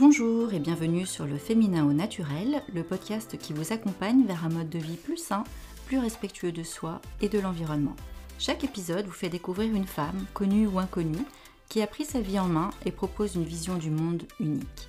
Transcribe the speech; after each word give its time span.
Bonjour 0.00 0.52
et 0.52 0.60
bienvenue 0.60 1.06
sur 1.06 1.26
le 1.26 1.38
Féminin 1.38 1.84
au 1.84 1.92
naturel, 1.92 2.62
le 2.72 2.84
podcast 2.84 3.36
qui 3.36 3.52
vous 3.52 3.72
accompagne 3.72 4.24
vers 4.26 4.44
un 4.44 4.48
mode 4.48 4.68
de 4.68 4.78
vie 4.78 4.96
plus 4.96 5.16
sain, 5.16 5.42
plus 5.86 5.98
respectueux 5.98 6.52
de 6.52 6.62
soi 6.62 7.00
et 7.20 7.28
de 7.28 7.40
l'environnement. 7.40 7.96
Chaque 8.38 8.62
épisode 8.62 9.06
vous 9.06 9.12
fait 9.12 9.28
découvrir 9.28 9.74
une 9.74 9.88
femme, 9.88 10.24
connue 10.34 10.68
ou 10.68 10.78
inconnue, 10.78 11.24
qui 11.68 11.82
a 11.82 11.88
pris 11.88 12.04
sa 12.04 12.20
vie 12.20 12.38
en 12.38 12.46
main 12.46 12.70
et 12.86 12.92
propose 12.92 13.34
une 13.34 13.42
vision 13.42 13.74
du 13.74 13.90
monde 13.90 14.22
unique. 14.38 14.88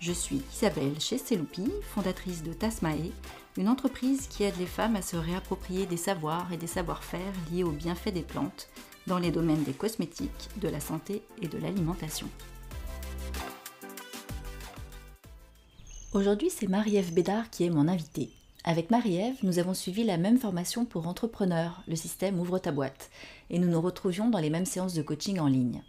Je 0.00 0.12
suis 0.12 0.42
Isabelle 0.52 0.98
Chesteloupi, 0.98 1.70
fondatrice 1.94 2.42
de 2.42 2.52
Tasmae, 2.52 3.12
une 3.56 3.68
entreprise 3.68 4.26
qui 4.26 4.42
aide 4.42 4.58
les 4.58 4.66
femmes 4.66 4.96
à 4.96 5.02
se 5.02 5.16
réapproprier 5.16 5.86
des 5.86 5.96
savoirs 5.96 6.52
et 6.52 6.56
des 6.56 6.66
savoir-faire 6.66 7.32
liés 7.52 7.62
aux 7.62 7.70
bienfaits 7.70 8.12
des 8.12 8.22
plantes 8.22 8.68
dans 9.06 9.18
les 9.20 9.30
domaines 9.30 9.62
des 9.62 9.74
cosmétiques, 9.74 10.48
de 10.56 10.68
la 10.68 10.80
santé 10.80 11.22
et 11.40 11.46
de 11.46 11.58
l'alimentation. 11.58 12.26
Aujourd'hui, 16.12 16.50
c'est 16.50 16.66
Marie-Ève 16.66 17.14
Bédard 17.14 17.50
qui 17.50 17.64
est 17.64 17.70
mon 17.70 17.86
invitée. 17.86 18.30
Avec 18.64 18.90
Marie-Ève, 18.90 19.36
nous 19.44 19.60
avons 19.60 19.74
suivi 19.74 20.02
la 20.02 20.16
même 20.16 20.38
formation 20.38 20.84
pour 20.84 21.06
entrepreneurs, 21.06 21.84
le 21.86 21.94
système 21.94 22.40
Ouvre 22.40 22.58
ta 22.58 22.72
boîte, 22.72 23.10
et 23.48 23.60
nous 23.60 23.68
nous 23.68 23.80
retrouvions 23.80 24.28
dans 24.28 24.40
les 24.40 24.50
mêmes 24.50 24.66
séances 24.66 24.94
de 24.94 25.02
coaching 25.02 25.38
en 25.38 25.46
ligne. 25.46 25.82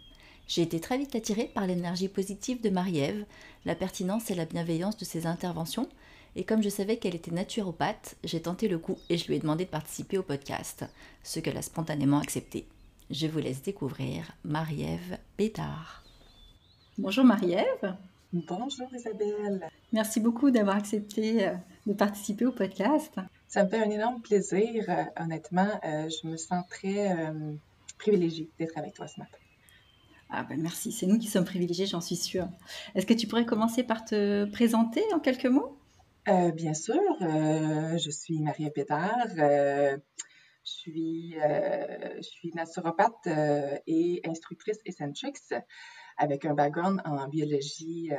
J'ai 0.46 0.62
été 0.62 0.78
très 0.78 0.96
vite 0.96 1.16
attirée 1.16 1.50
par 1.52 1.66
l'énergie 1.66 2.06
positive 2.06 2.60
de 2.62 2.70
Marie-Ève, 2.70 3.24
la 3.64 3.74
pertinence 3.74 4.30
et 4.30 4.36
la 4.36 4.44
bienveillance 4.44 4.96
de 4.96 5.04
ses 5.04 5.26
interventions, 5.26 5.88
et 6.36 6.44
comme 6.44 6.62
je 6.62 6.68
savais 6.68 6.98
qu'elle 6.98 7.16
était 7.16 7.32
naturopathe, 7.32 8.14
j'ai 8.22 8.42
tenté 8.42 8.68
le 8.68 8.78
coup 8.78 8.98
et 9.10 9.18
je 9.18 9.26
lui 9.26 9.34
ai 9.34 9.40
demandé 9.40 9.64
de 9.64 9.70
participer 9.70 10.18
au 10.18 10.22
podcast, 10.22 10.84
ce 11.24 11.40
qu'elle 11.40 11.58
a 11.58 11.62
spontanément 11.62 12.20
accepté. 12.20 12.68
Je 13.10 13.26
vous 13.26 13.40
laisse 13.40 13.62
découvrir 13.62 14.30
Marie-Ève 14.44 15.18
Bétard. 15.36 16.04
Bonjour 16.96 17.24
Marie-Ève. 17.24 17.96
Bonjour 18.32 18.88
Isabelle. 18.94 19.68
Merci 19.92 20.18
beaucoup 20.18 20.50
d'avoir 20.50 20.76
accepté 20.76 21.46
euh, 21.46 21.54
de 21.86 21.92
participer 21.92 22.46
au 22.46 22.52
podcast. 22.52 23.12
Ça 23.46 23.64
me 23.64 23.68
fait 23.68 23.82
un 23.82 23.90
énorme 23.90 24.22
plaisir. 24.22 24.84
Euh, 24.88 25.04
honnêtement, 25.22 25.68
euh, 25.84 26.08
je 26.08 26.26
me 26.26 26.38
sens 26.38 26.64
très 26.70 27.14
privilégiée 27.98 28.48
d'être 28.58 28.78
avec 28.78 28.94
toi 28.94 29.06
ce 29.06 29.20
matin. 29.20 29.36
Ah 30.30 30.44
ben 30.48 30.58
merci, 30.60 30.92
c'est 30.92 31.04
nous 31.06 31.18
qui 31.18 31.28
sommes 31.28 31.44
privilégiés, 31.44 31.84
j'en 31.84 32.00
suis 32.00 32.16
sûre. 32.16 32.48
Est-ce 32.94 33.04
que 33.04 33.12
tu 33.12 33.26
pourrais 33.26 33.44
commencer 33.44 33.82
par 33.82 34.02
te 34.02 34.46
présenter 34.46 35.02
en 35.12 35.18
quelques 35.18 35.44
mots? 35.44 35.76
Euh, 36.28 36.52
Bien 36.52 36.72
sûr, 36.72 36.94
euh, 37.20 37.98
je 37.98 38.10
suis 38.10 38.40
Marie 38.40 38.70
Pétard. 38.70 39.26
Euh, 40.62 40.64
je 40.64 40.70
suis, 40.70 41.34
je 41.34 42.22
suis 42.22 42.52
naturopathe 42.54 43.26
et 43.86 44.20
instructrice 44.24 44.78
Eccentrix 44.86 45.32
avec 46.16 46.44
un 46.44 46.54
background 46.54 47.00
en 47.04 47.26
biologie 47.28 48.10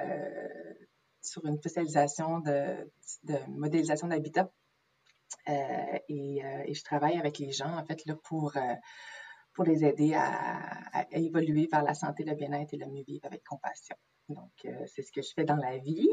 sur 1.22 1.46
une 1.46 1.58
spécialisation 1.58 2.40
de, 2.40 2.88
modélisation 3.48 4.08
d'habitat. 4.08 4.52
Et, 5.48 6.42
je 6.70 6.84
travaille 6.84 7.18
avec 7.18 7.40
les 7.40 7.52
gens, 7.52 7.78
en 7.78 7.86
fait, 7.86 8.06
là, 8.06 8.16
pour 8.24 8.54
pour 9.54 9.66
les 9.66 9.86
aider 9.86 10.16
à, 10.16 11.06
évoluer 11.12 11.70
vers 11.72 11.84
la 11.84 11.94
santé, 11.94 12.24
le 12.24 12.34
bien-être 12.34 12.74
et 12.74 12.78
le 12.78 12.88
mieux-vivre 12.88 13.26
avec 13.26 13.44
compassion. 13.44 13.96
Donc, 14.30 14.52
euh, 14.66 14.86
c'est 14.88 15.04
ce 15.04 15.12
que 15.12 15.22
je 15.22 15.32
fais 15.32 15.44
dans 15.44 15.58
la 15.58 15.78
vie. 15.78 16.10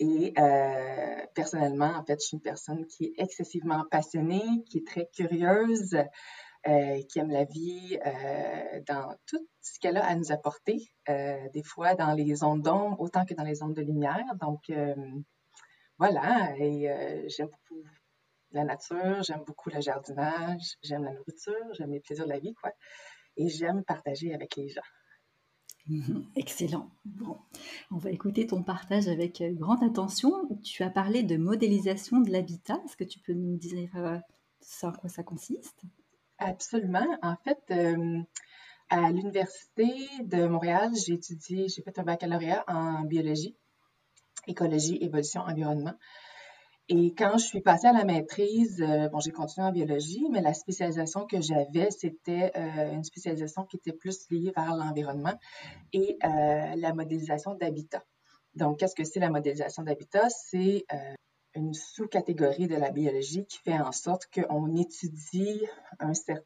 Et 0.00 0.32
euh, 0.38 1.26
personnellement, 1.34 1.92
en 1.94 2.04
fait, 2.04 2.20
je 2.20 2.26
suis 2.26 2.36
une 2.36 2.42
personne 2.42 2.86
qui 2.86 3.04
est 3.04 3.14
excessivement 3.18 3.84
passionnée, 3.90 4.64
qui 4.68 4.78
est 4.78 4.86
très 4.86 5.08
curieuse, 5.14 5.94
euh, 6.66 7.02
qui 7.08 7.18
aime 7.18 7.30
la 7.30 7.44
vie 7.44 7.98
dans 8.86 9.14
tout 9.26 9.46
ce 9.60 9.78
qu'elle 9.78 9.98
a 9.98 10.04
à 10.04 10.14
nous 10.16 10.32
apporter, 10.32 10.90
des 11.06 11.62
fois 11.62 11.94
dans 11.94 12.14
les 12.14 12.42
ondes 12.42 12.62
d'ombre 12.62 12.98
autant 13.00 13.24
que 13.24 13.34
dans 13.34 13.44
les 13.44 13.62
ondes 13.62 13.74
de 13.74 13.82
lumière. 13.82 14.24
Donc, 14.40 14.72
voilà, 15.98 16.56
et 16.58 17.28
j'aime 17.28 17.48
beaucoup 17.48 17.82
la 18.52 18.64
nature, 18.64 19.22
j'aime 19.22 19.44
beaucoup 19.46 19.70
le 19.70 19.80
jardinage, 19.80 20.76
j'aime 20.82 21.04
la 21.04 21.12
nourriture, 21.12 21.74
j'aime 21.74 21.92
les 21.92 22.00
plaisirs 22.00 22.24
de 22.24 22.32
la 22.32 22.38
vie, 22.38 22.54
quoi. 22.54 22.72
Et 23.36 23.48
j'aime 23.48 23.84
partager 23.84 24.34
avec 24.34 24.56
les 24.56 24.68
gens. 24.68 24.80
Excellent. 26.36 26.90
Bon, 27.04 27.38
on 27.90 27.98
va 27.98 28.10
écouter 28.10 28.46
ton 28.46 28.62
partage 28.62 29.08
avec 29.08 29.40
euh, 29.40 29.52
grande 29.52 29.82
attention. 29.82 30.32
Tu 30.62 30.82
as 30.82 30.90
parlé 30.90 31.22
de 31.22 31.36
modélisation 31.36 32.20
de 32.20 32.30
l'habitat. 32.30 32.80
Est-ce 32.84 32.96
que 32.96 33.04
tu 33.04 33.18
peux 33.20 33.32
nous 33.32 33.56
dire 33.56 33.90
euh, 33.96 34.18
ça, 34.60 34.88
en 34.88 34.92
quoi 34.92 35.08
ça 35.08 35.22
consiste? 35.22 35.82
Absolument. 36.38 37.06
En 37.22 37.36
fait, 37.36 37.58
euh, 37.70 38.20
à 38.88 39.10
l'Université 39.10 39.86
de 40.24 40.46
Montréal, 40.46 40.92
j'ai 40.94 41.14
étudié, 41.14 41.68
j'ai 41.68 41.82
fait 41.82 41.98
un 41.98 42.04
baccalauréat 42.04 42.64
en 42.66 43.02
biologie, 43.02 43.56
écologie, 44.46 44.98
évolution, 45.00 45.42
environnement. 45.42 45.94
Et 46.92 47.14
quand 47.14 47.38
je 47.38 47.44
suis 47.44 47.60
passée 47.60 47.86
à 47.86 47.92
la 47.92 48.04
maîtrise, 48.04 48.82
euh, 48.82 49.08
bon, 49.10 49.20
j'ai 49.20 49.30
continué 49.30 49.64
en 49.64 49.70
biologie, 49.70 50.26
mais 50.28 50.40
la 50.40 50.52
spécialisation 50.52 51.24
que 51.24 51.40
j'avais, 51.40 51.88
c'était 51.92 52.50
euh, 52.56 52.92
une 52.92 53.04
spécialisation 53.04 53.64
qui 53.64 53.76
était 53.76 53.92
plus 53.92 54.28
liée 54.28 54.52
vers 54.56 54.74
l'environnement 54.74 55.38
et 55.92 56.18
euh, 56.24 56.74
la 56.74 56.92
modélisation 56.92 57.54
d'habitat. 57.54 58.02
Donc, 58.56 58.80
qu'est-ce 58.80 58.96
que 58.96 59.04
c'est 59.04 59.20
la 59.20 59.30
modélisation 59.30 59.84
d'habitat? 59.84 60.28
C'est 60.30 60.84
une 61.54 61.74
sous-catégorie 61.74 62.66
de 62.66 62.74
la 62.74 62.90
biologie 62.90 63.46
qui 63.46 63.58
fait 63.58 63.78
en 63.78 63.92
sorte 63.92 64.26
qu'on 64.34 64.74
étudie 64.74 65.62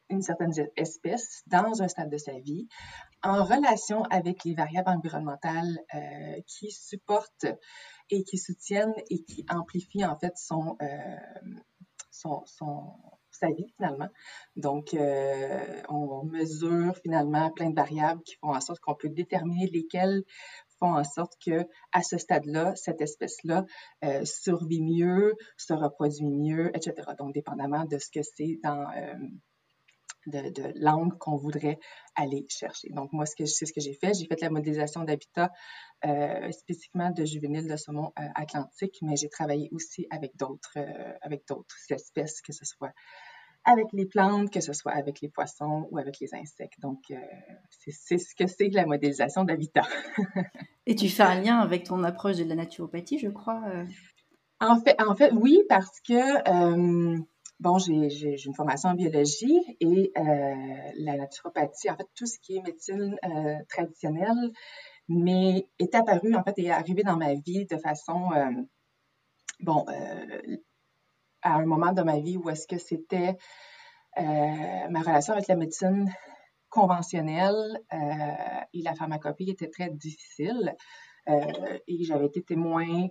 une 0.09 0.21
certaine 0.21 0.51
espèce 0.77 1.41
dans 1.47 1.81
un 1.81 1.87
stade 1.87 2.11
de 2.11 2.17
sa 2.17 2.37
vie 2.37 2.67
en 3.25 3.43
relation 3.43 4.03
avec 4.03 4.45
les 4.45 4.53
variables 4.53 4.89
environnementales 4.89 5.79
qui 6.47 6.71
supportent 6.71 7.47
et 8.09 8.23
qui 8.23 8.37
soutiennent 8.37 8.93
et 9.09 9.23
qui 9.23 9.45
amplifient 9.49 10.05
en 10.05 10.17
fait 10.17 10.33
son, 10.37 10.77
euh, 10.81 11.17
sa 13.31 13.49
vie 13.49 13.67
finalement. 13.75 14.09
Donc, 14.55 14.93
euh, 14.93 15.81
on 15.89 16.23
mesure 16.25 16.95
finalement 17.03 17.51
plein 17.51 17.69
de 17.69 17.75
variables 17.75 18.21
qui 18.23 18.35
font 18.35 18.53
en 18.53 18.61
sorte 18.61 18.79
qu'on 18.79 18.95
peut 18.95 19.09
déterminer 19.09 19.67
lesquelles 19.67 20.23
font 20.79 20.95
en 20.95 21.03
sorte 21.03 21.33
que 21.45 21.67
à 21.91 22.01
ce 22.01 22.17
stade-là, 22.17 22.75
cette 22.75 23.01
espèce-là 23.01 23.65
euh, 24.03 24.23
survit 24.25 24.81
mieux, 24.81 25.33
se 25.57 25.73
reproduit 25.73 26.25
mieux, 26.25 26.69
etc. 26.75 26.93
Donc, 27.17 27.33
dépendamment 27.33 27.85
de 27.85 27.97
ce 27.97 28.09
que 28.09 28.21
c'est 28.23 28.59
dans 28.63 28.85
de, 30.27 30.49
de 30.49 30.73
l'angle 30.75 31.17
qu'on 31.17 31.35
voudrait 31.35 31.79
aller 32.15 32.45
chercher. 32.49 32.89
Donc, 32.89 33.11
moi, 33.13 33.25
c'est 33.25 33.45
ce 33.45 33.71
que 33.73 33.81
j'ai 33.81 33.93
fait. 33.93 34.13
J'ai 34.13 34.25
fait 34.25 34.41
la 34.41 34.49
modélisation 34.49 35.03
d'habitat 35.03 35.51
euh, 36.05 36.51
spécifiquement 36.51 37.11
de 37.11 37.25
juvéniles 37.25 37.67
de 37.67 37.75
saumon 37.75 38.11
euh, 38.19 38.23
atlantique, 38.35 38.97
mais 39.01 39.15
j'ai 39.15 39.29
travaillé 39.29 39.69
aussi 39.71 40.07
avec 40.09 40.35
d'autres 40.37 40.77
euh, 40.77 41.13
avec 41.21 41.47
d'autres 41.47 41.75
espèces, 41.89 42.41
que 42.41 42.53
ce 42.53 42.65
soit 42.65 42.91
avec 43.63 43.87
les 43.93 44.05
plantes, 44.05 44.51
que 44.51 44.61
ce 44.61 44.73
soit 44.73 44.91
avec 44.91 45.21
les 45.21 45.29
poissons 45.29 45.87
ou 45.89 45.97
avec 45.97 46.19
les 46.19 46.35
insectes. 46.35 46.79
Donc, 46.81 46.99
c'est 47.71 48.19
ce 48.19 48.35
que 48.35 48.45
c'est 48.45 48.69
la 48.69 48.85
modélisation 48.85 49.43
d'habitat. 49.43 49.87
Et 50.85 50.93
tu 50.93 51.09
fais 51.09 51.23
un 51.23 51.41
lien 51.41 51.57
avec 51.57 51.85
ton 51.85 52.03
approche 52.03 52.37
de 52.37 52.43
la 52.43 52.53
naturopathie, 52.53 53.17
je 53.17 53.29
crois. 53.29 53.63
En 54.59 54.79
fait, 54.79 54.95
en 55.01 55.15
fait, 55.15 55.31
oui, 55.33 55.63
parce 55.67 55.99
que 56.01 57.23
Bon, 57.61 57.77
j'ai 57.77 58.35
une 58.45 58.53
formation 58.53 58.89
en 58.89 58.95
biologie 58.95 59.61
et 59.79 60.11
euh, 60.17 60.91
la 60.97 61.15
naturopathie, 61.15 61.89
en 61.89 61.95
fait, 61.95 62.07
tout 62.13 62.25
ce 62.25 62.37
qui 62.39 62.57
est 62.57 62.61
médecine 62.61 63.17
euh, 63.23 63.55
traditionnelle, 63.69 64.51
mais 65.07 65.65
est 65.79 65.95
apparu, 65.95 66.35
en 66.35 66.43
fait, 66.43 66.59
est 66.59 66.69
arrivé 66.69 67.03
dans 67.03 67.15
ma 67.15 67.33
vie 67.33 67.65
de 67.65 67.77
façon, 67.77 68.29
euh, 68.33 68.51
bon, 69.61 69.85
à 71.43 71.55
un 71.55 71.65
moment 71.65 71.93
de 71.93 72.01
ma 72.01 72.19
vie 72.19 72.35
où 72.35 72.49
est-ce 72.49 72.67
que 72.67 72.77
c'était 72.77 73.37
ma 74.17 75.01
relation 75.01 75.33
avec 75.33 75.47
la 75.47 75.55
médecine 75.55 76.13
conventionnelle 76.69 77.79
et 78.73 78.81
la 78.81 78.95
pharmacopée 78.95 79.49
était 79.49 79.69
très 79.69 79.89
difficile 79.89 80.75
et 81.27 82.03
j'avais 82.03 82.25
été 82.25 82.41
témoin 82.41 83.07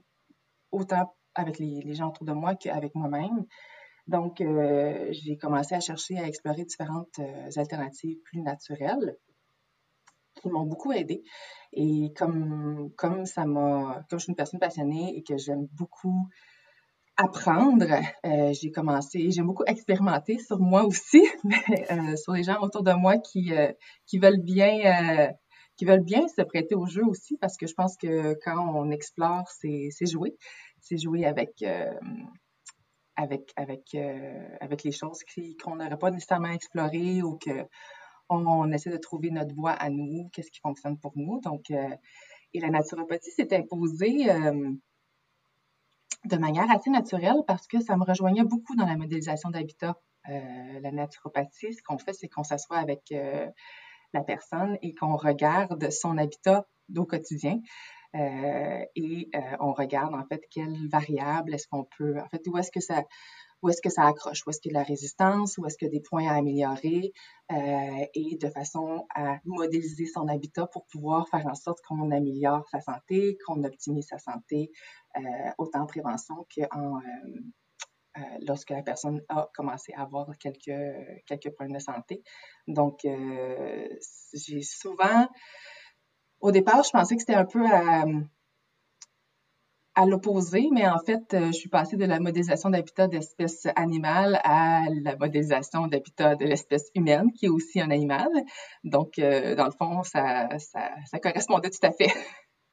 autant 0.71 1.15
avec 1.35 1.59
les, 1.59 1.81
les 1.83 1.95
gens 1.95 2.09
autour 2.09 2.27
de 2.27 2.33
moi 2.33 2.55
qu'avec 2.55 2.95
moi-même. 2.95 3.45
Donc, 4.07 4.41
euh, 4.41 5.09
j'ai 5.13 5.37
commencé 5.37 5.75
à 5.75 5.81
chercher 5.81 6.19
à 6.19 6.27
explorer 6.27 6.65
différentes 6.65 7.19
euh, 7.19 7.51
alternatives 7.57 8.19
plus 8.25 8.43
naturelles 8.43 9.17
qui 10.41 10.49
m'ont 10.49 10.67
beaucoup 10.67 10.93
aidé. 10.93 11.23
Et 11.73 12.13
comme, 12.17 12.91
comme 12.97 13.25
ça 13.25 13.47
m'a, 13.47 14.05
comme 14.11 14.19
je 14.19 14.25
suis 14.25 14.31
une 14.31 14.37
personne 14.37 14.61
passionnée 14.61 15.17
et 15.17 15.23
que 15.23 15.39
j'aime 15.39 15.67
beaucoup 15.73 16.29
apprendre, 17.17 17.87
euh, 18.27 18.53
j'ai 18.53 18.71
commencé, 18.71 19.31
j'aime 19.31 19.47
beaucoup 19.47 19.65
expérimenter 19.67 20.39
sur 20.39 20.59
moi 20.59 20.85
aussi, 20.85 21.23
mais 21.45 22.17
sur 22.17 22.33
les 22.33 22.43
gens 22.43 22.61
autour 22.61 22.83
de 22.83 22.93
moi 22.93 23.19
qui, 23.19 23.53
qui 24.07 24.19
veulent 24.19 24.43
bien 24.43 25.33
qui 25.77 25.87
veulent 25.87 26.05
bien 26.05 26.29
se 26.29 26.43
prêter 26.43 26.77
au 26.77 26.87
jeu 26.87 27.05
aussi, 27.05 27.37
parce 27.39 27.57
que 27.57 27.67
je 27.67 27.75
pense 27.75 27.97
que 27.97 28.35
quand 28.45 28.75
on 28.75 28.91
explore, 28.91 29.49
c'est 29.49 30.07
jouer. 30.07 30.37
C'est 30.81 30.99
jouer 30.99 31.25
avec, 31.25 31.65
avec, 33.17 33.53
avec, 33.57 33.95
euh, 33.95 34.49
avec 34.61 34.83
les 34.85 34.93
choses 34.93 35.21
qu'on 35.63 35.77
n'aurait 35.77 35.99
pas 35.99 36.11
nécessairement 36.11 36.51
explorées 36.51 37.23
ou 37.23 37.39
qu'on 37.39 38.47
on 38.47 38.71
essaie 38.73 38.91
de 38.91 38.97
trouver 38.97 39.31
notre 39.31 39.55
voie 39.55 39.73
à 39.73 39.91
nous, 39.91 40.29
qu'est-ce 40.33 40.51
qui 40.51 40.61
fonctionne 40.61 40.99
pour 40.99 41.13
nous. 41.17 41.41
Donc, 41.41 41.71
euh, 41.71 41.97
Et 42.53 42.61
la 42.61 42.71
naturopathie 42.71 43.31
s'est 43.31 43.55
imposée 43.55 44.27
de 46.25 46.37
manière 46.37 46.71
assez 46.71 46.91
naturelle 46.91 47.43
parce 47.47 47.67
que 47.67 47.81
ça 47.81 47.97
me 47.97 48.05
rejoignait 48.05 48.45
beaucoup 48.45 48.77
dans 48.77 48.87
la 48.87 48.97
modélisation 48.97 49.51
d'habitat. 49.51 49.97
la 50.27 50.91
naturopathie, 50.91 51.75
ce 51.75 51.83
qu'on 51.83 51.99
fait, 51.99 52.15
c'est 52.15 52.29
qu'on 52.29 52.45
s'assoit 52.45 52.79
avec 52.79 53.13
la 54.15 54.23
personne 54.23 54.79
et 54.81 54.95
qu'on 54.95 55.17
regarde 55.17 55.91
son 55.91 56.17
habitat 56.17 56.67
au 56.97 57.05
quotidien. 57.05 57.61
Euh, 58.15 58.85
et 58.95 59.29
euh, 59.35 59.41
on 59.61 59.73
regarde 59.73 60.15
en 60.15 60.25
fait 60.27 60.43
quelles 60.51 60.89
variables 60.89 61.55
est-ce 61.55 61.67
qu'on 61.67 61.85
peut, 61.97 62.19
en 62.21 62.29
fait, 62.29 62.47
où 62.47 62.57
est-ce 62.57 62.71
que 62.71 62.81
ça, 62.81 63.03
où 63.63 63.69
est-ce 63.69 63.83
que 63.83 63.91
ça 63.91 64.05
accroche, 64.05 64.47
où 64.47 64.51
est-ce 64.51 64.61
qu'il 64.61 64.73
la 64.73 64.85
résistance, 64.85 65.59
où 65.59 65.67
est-ce 65.67 65.77
qu'il 65.77 65.87
y 65.87 65.91
a 65.91 65.93
des 65.93 66.01
points 66.03 66.29
à 66.29 66.37
améliorer, 66.37 67.13
euh, 67.51 68.07
et 68.15 68.37
de 68.37 68.49
façon 68.51 69.07
à 69.15 69.39
modéliser 69.45 70.07
son 70.07 70.29
habitat 70.29 70.67
pour 70.69 70.87
pouvoir 70.87 71.29
faire 71.29 71.47
en 71.47 71.55
sorte 71.55 71.81
qu'on 71.89 72.11
améliore 72.13 72.69
sa 72.71 72.81
santé, 72.81 73.37
qu'on 73.47 73.65
optimise 73.65 74.07
sa 74.07 74.19
santé, 74.19 74.71
autant 75.59 75.83
en 75.83 75.87
prévention 75.87 76.47
qu'en 76.55 77.01
lorsque 78.43 78.71
la 78.71 78.83
personne 78.83 79.23
a 79.29 79.49
commencé 79.55 79.93
à 79.95 80.03
avoir 80.03 80.29
quelques, 80.39 81.25
quelques 81.27 81.51
problèmes 81.55 81.77
de 81.77 81.83
santé. 81.83 82.23
Donc, 82.69 83.01
j'ai 84.35 84.63
souvent 84.63 85.29
au 86.45 86.53
départ, 86.53 86.83
je 86.85 86.91
pensais 86.91 87.17
que 87.17 87.23
c'était 87.23 87.35
un 87.35 87.47
peu 87.47 87.65
à, 89.97 90.05
l'opposé, 90.05 90.69
mais 90.71 90.87
en 90.87 90.99
fait, 90.99 91.33
euh, 91.33 91.47
je 91.47 91.53
suis 91.53 91.71
passée 91.71 91.97
de 91.97 92.05
la 92.05 92.21
modélisation 92.21 92.69
d'habitat 92.69 93.09
d'espèces 93.09 93.67
animales 93.77 94.39
à 94.45 94.83
la 94.91 95.17
modélisation 95.17 95.87
d'habitat 95.87 96.35
de 96.37 96.45
l'espèce 96.45 96.91
humaine, 96.95 97.33
qui 97.33 97.47
est 97.47 97.49
aussi 97.49 97.81
un 97.81 97.91
animal. 97.91 98.29
Donc, 98.83 99.19
euh, 99.19 99.55
dans 99.55 99.65
le 99.65 99.71
fond, 99.71 100.03
ça, 100.03 100.51
correspondait 101.23 101.71
tout 101.71 101.87
à 101.87 101.93
fait. 101.93 102.13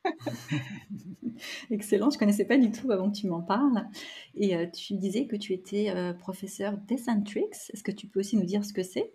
Excellent, 1.69 2.09
je 2.09 2.15
ne 2.15 2.19
connaissais 2.19 2.45
pas 2.45 2.57
du 2.57 2.71
tout 2.71 2.91
avant 2.91 3.09
que 3.09 3.15
tu 3.15 3.27
m'en 3.27 3.41
parles. 3.41 3.88
Et 4.35 4.57
euh, 4.57 4.65
tu 4.65 4.95
disais 4.95 5.27
que 5.27 5.38
tu 5.38 5.53
étais 5.53 5.94
professeur 6.19 6.75
d'Eccentrics. 6.75 7.69
Est-ce 7.71 7.83
que 7.83 7.91
tu 7.91 8.07
peux 8.07 8.19
aussi 8.19 8.35
nous 8.35 8.45
dire 8.45 8.65
ce 8.65 8.73
que 8.73 8.83
c'est? 8.83 9.13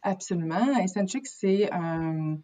Absolument. 0.00 0.78
Eccentrics, 0.80 1.26
c'est 1.26 1.70
un, 1.72 2.38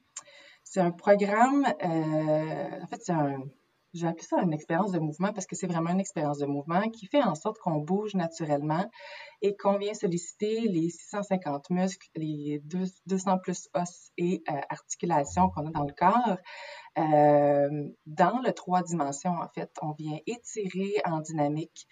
c'est 0.75 0.81
un 0.81 0.91
programme, 0.91 1.65
euh, 1.85 2.83
en 2.83 2.87
fait, 2.89 3.01
c'est 3.01 3.13
un, 3.13 3.45
j'ai 3.93 4.09
appelé 4.09 4.25
ça 4.25 4.43
une 4.43 4.53
expérience 4.53 4.91
de 4.91 4.99
mouvement 4.99 5.33
parce 5.33 5.47
que 5.47 5.55
c'est 5.55 5.69
vraiment 5.69 5.91
une 5.91 6.01
expérience 6.01 6.39
de 6.39 6.47
mouvement 6.47 6.91
qui 6.91 7.07
fait 7.07 7.23
en 7.23 7.37
sorte 7.37 7.59
qu'on 7.59 7.77
bouge 7.77 8.15
naturellement 8.15 8.91
et 9.41 9.55
qu'on 9.57 9.79
vient 9.79 9.95
solliciter 9.95 10.63
les 10.63 10.91
650 10.91 11.71
muscles, 11.71 12.09
les 12.17 12.61
200 13.07 13.39
plus 13.39 13.69
os 13.75 14.11
et 14.19 14.43
euh, 14.51 14.61
articulations 14.69 15.49
qu'on 15.51 15.69
a 15.69 15.71
dans 15.71 15.85
le 15.85 15.95
corps. 15.97 16.39
Euh, 16.99 17.89
dans 18.07 18.41
le 18.41 18.53
trois 18.53 18.83
dimensions, 18.83 19.31
en 19.39 19.49
fait, 19.55 19.71
on 19.81 19.93
vient 19.93 20.19
étirer 20.27 20.95
en 21.05 21.21
dynamique, 21.21 21.87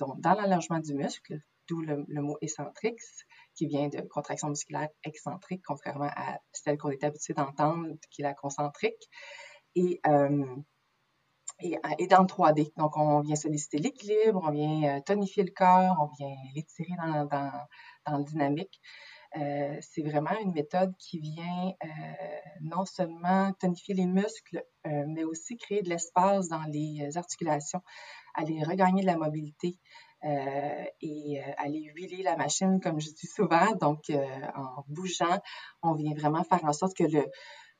donc 0.00 0.22
dans 0.22 0.32
l'allongement 0.32 0.78
du 0.78 0.94
muscle, 0.94 1.38
d'où 1.68 1.82
le, 1.82 2.02
le, 2.08 2.22
mot 2.22 2.38
excentrique, 2.40 3.00
qui 3.56 3.66
vient 3.66 3.88
de 3.88 4.00
contraction 4.02 4.48
musculaire 4.48 4.88
excentrique, 5.04 5.62
contrairement 5.66 6.10
à 6.14 6.38
celle 6.52 6.78
qu'on 6.78 6.90
est 6.90 7.02
habitué 7.04 7.34
d'entendre, 7.34 7.88
qui 8.10 8.22
est 8.22 8.24
la 8.24 8.34
concentrique. 8.34 9.08
Et, 9.74 10.00
euh, 10.06 10.44
et, 11.60 11.76
et, 11.98 12.06
dans 12.06 12.20
le 12.20 12.26
3D. 12.26 12.72
Donc, 12.76 12.96
on 12.96 13.20
vient 13.20 13.36
solliciter 13.36 13.78
l'équilibre, 13.78 14.42
on 14.44 14.50
vient 14.50 14.96
euh, 14.96 15.00
tonifier 15.00 15.42
le 15.42 15.52
corps, 15.52 15.96
on 16.00 16.06
vient 16.18 16.34
l'étirer 16.54 16.94
dans, 16.98 17.24
dans, 17.24 17.52
dans 18.06 18.18
le 18.18 18.24
dynamique. 18.24 18.80
Euh, 19.36 19.76
c'est 19.80 20.02
vraiment 20.02 20.38
une 20.40 20.52
méthode 20.52 20.94
qui 20.98 21.18
vient 21.18 21.72
euh, 21.84 21.88
non 22.62 22.86
seulement 22.86 23.52
tonifier 23.54 23.94
les 23.94 24.06
muscles, 24.06 24.64
euh, 24.86 25.04
mais 25.08 25.24
aussi 25.24 25.56
créer 25.58 25.82
de 25.82 25.90
l'espace 25.90 26.48
dans 26.48 26.62
les 26.62 27.16
articulations, 27.16 27.82
aller 28.34 28.62
regagner 28.62 29.02
de 29.02 29.06
la 29.06 29.16
mobilité, 29.16 29.78
euh, 30.26 30.84
et 31.02 31.40
euh, 31.40 31.52
aller 31.56 31.82
huiler 31.94 32.22
la 32.24 32.36
machine, 32.36 32.80
comme 32.80 33.00
je 33.00 33.10
dis 33.10 33.28
souvent. 33.28 33.72
Donc, 33.80 34.10
euh, 34.10 34.24
en 34.56 34.82
bougeant, 34.88 35.38
on 35.82 35.94
vient 35.94 36.14
vraiment 36.14 36.42
faire 36.42 36.64
en 36.64 36.72
sorte 36.72 36.96
que 36.96 37.04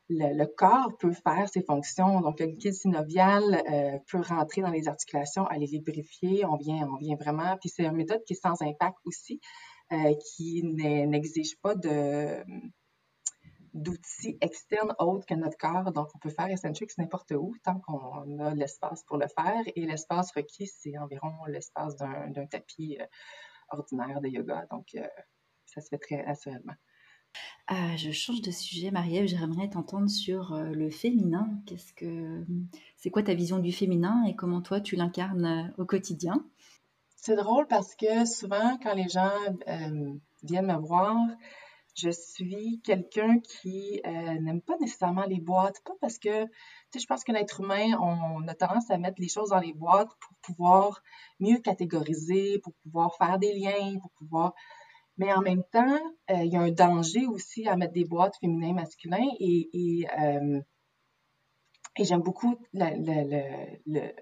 le, 0.09 0.45
corps 0.57 0.97
peut 1.01 1.13
faire 1.13 1.49
ses 1.49 1.63
fonctions. 1.63 2.21
Donc, 2.21 2.39
le 2.39 2.47
liquide 2.47 2.75
synovial 2.75 3.63
peut 4.07 4.21
rentrer 4.21 4.61
dans 4.61 4.71
les 4.71 4.87
articulations, 4.87 5.45
aller 5.47 5.67
lubrifier. 5.67 6.45
On 6.45 6.57
vient, 6.57 6.89
on 6.89 6.97
vient 6.97 7.17
vraiment. 7.17 7.57
Puis, 7.61 7.71
c'est 7.71 7.85
une 7.85 7.97
méthode 7.97 8.23
qui 8.25 8.35
est 8.35 8.41
sans 8.41 8.63
impact 8.63 8.99
aussi, 9.07 9.41
qui 9.91 10.63
n'exige 10.63 11.57
pas 11.61 11.75
de 11.75 12.45
d'outils 13.77 14.39
externes 14.41 14.95
autres 14.99 15.27
que 15.27 15.35
notre 15.35 15.59
corps. 15.59 15.93
Donc, 15.93 16.09
on 16.15 16.19
peut 16.19 16.31
faire 16.31 16.49
Eccentrics 16.49 16.97
n'importe 16.99 17.33
où 17.33 17.55
tant 17.63 17.79
qu'on 17.81 18.39
a 18.39 18.55
l'espace 18.55 19.05
pour 19.05 19.19
le 19.19 19.27
faire. 19.29 19.63
Et 19.77 19.87
l'espace 19.87 20.33
requis, 20.33 20.67
c'est 20.67 20.97
environ 20.99 21.33
l'espace 21.47 21.95
d'un 21.97 22.47
tapis 22.47 22.99
euh, 23.01 23.07
ordinaire 23.71 24.21
de 24.21 24.29
yoga. 24.29 24.67
Donc, 24.71 24.95
euh, 24.95 25.07
ça 25.67 25.81
se 25.81 25.89
fait 25.89 25.99
très 25.99 26.25
naturellement. 26.25 26.75
Ah, 27.67 27.97
je 27.97 28.11
change 28.13 28.41
de 28.41 28.51
sujet, 28.51 28.91
Marie-Ève. 28.91 29.27
J'aimerais 29.27 29.69
t'entendre 29.69 30.09
sur 30.09 30.55
le 30.55 30.89
féminin. 30.89 31.61
Qu'est-ce 31.67 31.93
que 31.93 32.47
c'est 32.97 33.11
quoi 33.11 33.23
ta 33.23 33.35
vision 33.35 33.59
du 33.59 33.73
féminin 33.73 34.25
et 34.25 34.35
comment 34.35 34.63
toi 34.63 34.81
tu 34.81 34.97
l'incarnes 34.97 35.75
au 35.77 35.85
quotidien? 35.85 36.47
C'est 37.15 37.37
drôle 37.37 37.67
parce 37.67 37.95
que 37.95 38.25
souvent 38.25 38.79
quand 38.83 38.95
les 38.95 39.09
gens 39.09 39.33
viennent 40.45 40.67
me 40.67 40.79
voir, 40.79 41.19
je 41.97 42.11
suis 42.11 42.81
quelqu'un 42.85 43.41
qui 43.41 44.01
euh, 44.07 44.39
n'aime 44.41 44.61
pas 44.61 44.77
nécessairement 44.81 45.25
les 45.25 45.41
boîtes, 45.41 45.81
pas 45.85 45.95
parce 46.01 46.19
que, 46.19 46.45
tu 46.45 46.51
sais, 46.93 46.99
je 47.01 47.07
pense 47.07 47.25
que 47.25 47.33
l'être 47.33 47.61
humain, 47.61 47.99
on, 48.01 48.47
a 48.47 48.55
tendance 48.55 48.91
à 48.91 48.99
mettre 48.99 49.21
les 49.21 49.29
choses 49.29 49.51
dans 49.51 49.61
les 49.61 49.73
boîtes 49.73 50.11
pour 50.21 50.37
pouvoir 50.43 51.03
mieux 51.41 51.59
catégoriser, 51.59 52.59
pour 52.59 52.75
pouvoir 52.83 53.17
faire 53.17 53.39
des 53.39 53.55
liens, 53.55 53.99
pour 54.01 54.11
pouvoir... 54.13 54.55
Mais 55.19 55.33
en 55.33 55.41
même 55.41 55.65
temps, 55.73 55.99
euh, 56.31 56.45
il 56.45 56.53
y 56.53 56.57
a 56.57 56.61
un 56.61 56.71
danger 56.71 57.27
aussi 57.27 57.67
à 57.67 57.77
mettre 57.77 57.95
des 57.95 58.05
boîtes 58.05 58.37
féminin, 58.39 58.75
masculin 58.75 59.27
et, 59.41 59.71
et, 59.73 60.07
euh, 60.21 60.61
et 61.97 62.05
j'aime 62.05 62.21
beaucoup 62.21 62.57
le, 62.75 62.85
le, 62.99 63.79
le, 63.87 64.13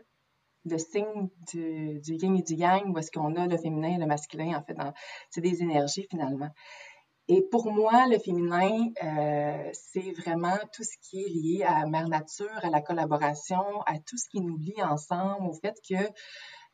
le 0.67 0.79
signe 0.79 1.29
du, 1.53 2.01
du, 2.01 2.15
yin 2.15 2.37
et 2.37 2.43
du 2.43 2.55
yang, 2.55 2.95
où 2.95 2.99
est-ce 2.99 3.11
qu'on 3.11 3.35
a 3.35 3.49
le 3.49 3.57
féminin 3.57 3.97
et 3.97 3.99
le 3.99 4.07
masculin, 4.07 4.57
en 4.57 4.63
fait, 4.63 4.77
c'est 5.31 5.41
des 5.41 5.63
énergies 5.63 6.07
finalement. 6.09 6.51
Et 7.29 7.41
pour 7.51 7.73
moi, 7.73 8.07
le 8.07 8.19
féminin, 8.19 8.91
euh, 9.03 9.71
c'est 9.73 10.13
vraiment 10.13 10.59
tout 10.75 10.83
ce 10.83 10.97
qui 11.01 11.23
est 11.23 11.29
lié 11.29 11.65
à 11.67 11.87
mère 11.87 12.09
nature, 12.09 12.51
à 12.63 12.69
la 12.69 12.83
collaboration, 12.83 13.81
à 13.87 13.99
tout 13.99 14.19
ce 14.19 14.29
qui 14.29 14.43
nous 14.43 14.59
lie 14.59 14.83
ensemble, 14.83 15.47
au 15.47 15.55
fait 15.55 15.75
que 15.89 15.95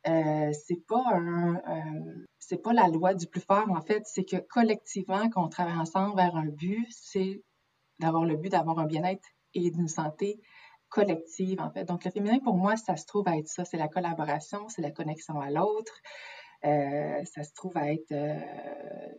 euh, 0.07 0.51
c'est 0.51 0.85
pas 0.87 1.03
un, 1.13 1.55
euh, 1.55 2.57
pas 2.63 2.73
la 2.73 2.87
loi 2.89 3.13
du 3.13 3.27
plus 3.27 3.41
fort 3.41 3.69
en 3.69 3.81
fait, 3.81 4.03
c'est 4.05 4.25
que 4.25 4.37
collectivement, 4.37 5.29
quand 5.29 5.45
on 5.45 5.49
travaille 5.49 5.77
ensemble 5.77 6.15
vers 6.17 6.35
un 6.35 6.47
but, 6.47 6.87
c'est 6.89 7.43
d'avoir 7.99 8.25
le 8.25 8.35
but 8.35 8.49
d'avoir 8.49 8.79
un 8.79 8.85
bien-être 8.85 9.27
et 9.53 9.71
d'une 9.71 9.87
santé 9.87 10.41
collective 10.89 11.61
en 11.61 11.71
fait. 11.71 11.85
Donc 11.85 12.03
le 12.03 12.11
féminin 12.11 12.39
pour 12.39 12.55
moi, 12.55 12.75
ça 12.75 12.97
se 12.97 13.05
trouve 13.05 13.27
à 13.27 13.37
être 13.37 13.47
ça, 13.47 13.63
c'est 13.63 13.77
la 13.77 13.87
collaboration, 13.87 14.67
c'est 14.69 14.81
la 14.81 14.91
connexion 14.91 15.39
à 15.39 15.49
l'autre, 15.49 15.93
euh, 16.63 17.25
ça 17.25 17.43
se 17.43 17.53
trouve 17.53 17.75
à 17.75 17.91
être 17.91 18.11
euh, 18.11 18.39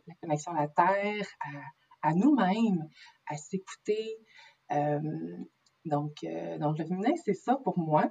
la 0.06 0.14
connexion 0.20 0.52
à 0.52 0.62
la 0.62 0.68
terre, 0.68 1.26
à, 2.02 2.14
nous-mêmes, 2.14 2.88
à 3.26 3.36
s'écouter. 3.36 4.16
Euh, 4.72 5.00
donc, 5.84 6.12
le 6.22 6.84
féminin, 6.84 7.14
c'est 7.24 7.34
ça 7.34 7.56
pour 7.64 7.78
moi. 7.78 8.08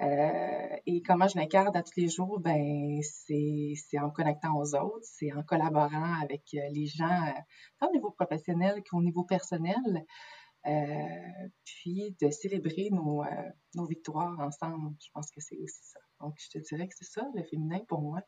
et 0.00 1.02
comment 1.06 1.28
je 1.28 1.38
l'incarne 1.38 1.76
à 1.76 1.82
tous 1.82 1.96
les 1.96 2.08
jours, 2.08 2.40
ben 2.40 3.00
c'est 3.02 3.98
en 4.00 4.10
connectant 4.10 4.56
aux 4.56 4.74
autres, 4.74 5.04
c'est 5.04 5.32
en 5.32 5.44
collaborant 5.44 6.20
avec 6.20 6.42
les 6.52 6.86
gens, 6.86 7.34
tant 7.78 7.88
au 7.88 7.92
niveau 7.92 8.10
professionnel 8.10 8.82
qu'au 8.90 9.00
niveau 9.00 9.22
personnel. 9.24 10.04
puis 11.64 12.16
de 12.20 12.30
célébrer 12.30 12.90
nos 12.90 13.86
victoires 13.86 14.38
ensemble. 14.40 14.96
Je 15.00 15.10
pense 15.12 15.30
que 15.30 15.40
c'est 15.40 15.58
aussi 15.58 15.84
ça. 15.84 16.00
Donc, 16.20 16.34
je 16.38 16.58
te 16.58 16.58
dirais 16.58 16.88
que 16.88 16.94
c'est 16.96 17.10
ça, 17.10 17.28
le 17.34 17.44
féminin 17.44 17.80
pour 17.86 18.02
moi 18.02 18.20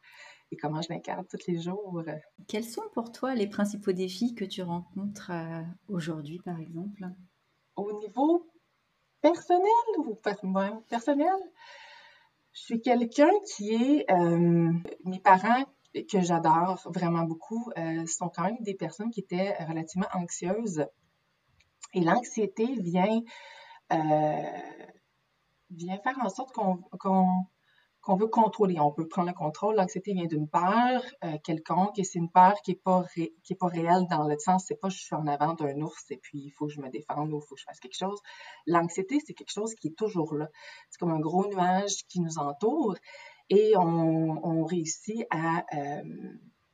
et 0.50 0.56
comment 0.56 0.80
je 0.80 0.88
l'incarne 0.90 1.26
tous 1.26 1.46
les 1.48 1.60
jours. 1.60 2.02
Quels 2.46 2.64
sont 2.64 2.88
pour 2.94 3.12
toi 3.12 3.34
les 3.34 3.48
principaux 3.48 3.92
défis 3.92 4.34
que 4.34 4.44
tu 4.44 4.62
rencontres 4.62 5.30
euh, 5.32 5.62
aujourd'hui, 5.88 6.38
par 6.38 6.60
exemple? 6.60 7.04
Au 7.74 7.92
niveau 8.00 8.46
personnel 9.20 9.70
ou 9.98 10.14
personnel, 10.88 11.36
je 12.52 12.60
suis 12.60 12.80
quelqu'un 12.80 13.30
qui 13.54 13.74
est... 13.74 14.10
Euh, 14.10 14.72
mes 15.04 15.18
parents 15.20 15.64
que 15.94 16.20
j'adore 16.20 16.80
vraiment 16.92 17.24
beaucoup 17.24 17.70
euh, 17.78 18.06
sont 18.06 18.28
quand 18.28 18.44
même 18.44 18.60
des 18.60 18.74
personnes 18.74 19.10
qui 19.10 19.20
étaient 19.20 19.54
relativement 19.64 20.08
anxieuses. 20.14 20.86
Et 21.94 22.00
l'anxiété 22.00 22.66
vient, 22.78 23.22
vient 25.70 25.98
faire 25.98 26.18
en 26.20 26.28
sorte 26.28 26.52
qu'on 26.52 26.76
qu'on 26.98 27.46
veut 28.14 28.28
contrôler. 28.28 28.78
On 28.78 28.90
veut 28.96 29.08
prendre 29.08 29.28
le 29.28 29.34
contrôle. 29.34 29.74
L'anxiété 29.74 30.12
vient 30.12 30.26
d'une 30.26 30.48
peur 30.48 31.02
euh, 31.24 31.38
quelconque 31.42 31.98
et 31.98 32.04
c'est 32.04 32.20
une 32.20 32.30
peur 32.30 32.54
qui 32.62 32.70
n'est 32.70 33.56
pas 33.56 33.66
réelle 33.66 34.06
dans 34.08 34.28
le 34.28 34.38
sens, 34.38 34.66
c'est 34.68 34.80
pas 34.80 34.88
je 34.88 34.98
suis 34.98 35.14
en 35.16 35.26
avant 35.26 35.54
d'un 35.54 35.80
ours 35.80 36.10
et 36.10 36.18
puis 36.18 36.38
il 36.38 36.50
faut 36.50 36.66
que 36.66 36.72
je 36.72 36.80
me 36.80 36.88
défende 36.88 37.32
ou 37.32 37.38
il 37.38 37.46
faut 37.48 37.56
que 37.56 37.60
je 37.60 37.64
fasse 37.64 37.80
quelque 37.80 37.98
chose. 37.98 38.20
L'anxiété, 38.66 39.18
c'est 39.24 39.34
quelque 39.34 39.52
chose 39.52 39.74
qui 39.74 39.88
est 39.88 39.96
toujours 39.96 40.34
là. 40.34 40.48
C'est 40.90 40.98
comme 40.98 41.10
un 41.10 41.20
gros 41.20 41.48
nuage 41.48 42.06
qui 42.08 42.20
nous 42.20 42.38
entoure 42.38 42.94
et 43.50 43.76
on, 43.76 44.46
on 44.46 44.64
réussit 44.64 45.24
à, 45.30 45.64
euh, 45.74 46.02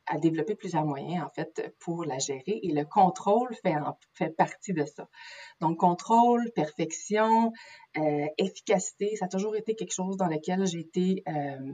à 0.06 0.18
développer 0.18 0.54
plusieurs 0.54 0.84
moyens, 0.84 1.24
en 1.24 1.30
fait, 1.30 1.74
pour 1.78 2.04
la 2.04 2.18
gérer. 2.18 2.60
Et 2.62 2.72
le 2.72 2.84
contrôle 2.84 3.54
fait, 3.62 3.74
fait 4.14 4.30
partie 4.30 4.72
de 4.72 4.84
ça. 4.84 5.08
Donc, 5.60 5.78
contrôle, 5.78 6.50
perfection, 6.54 7.52
euh, 7.96 8.26
efficacité, 8.38 9.16
ça 9.16 9.26
a 9.26 9.28
toujours 9.28 9.56
été 9.56 9.74
quelque 9.74 9.92
chose 9.92 10.16
dans 10.16 10.26
lequel 10.26 10.66
j'ai 10.66 10.80
été, 10.80 11.22
euh, 11.28 11.72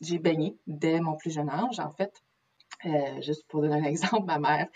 j'ai 0.00 0.18
baigné 0.18 0.58
dès 0.66 1.00
mon 1.00 1.16
plus 1.16 1.30
jeune 1.30 1.48
âge, 1.48 1.80
en 1.80 1.90
fait. 1.90 2.12
Euh, 2.84 3.20
juste 3.22 3.44
pour 3.48 3.62
donner 3.62 3.76
un 3.76 3.84
exemple, 3.84 4.26
ma 4.26 4.38
mère 4.38 4.68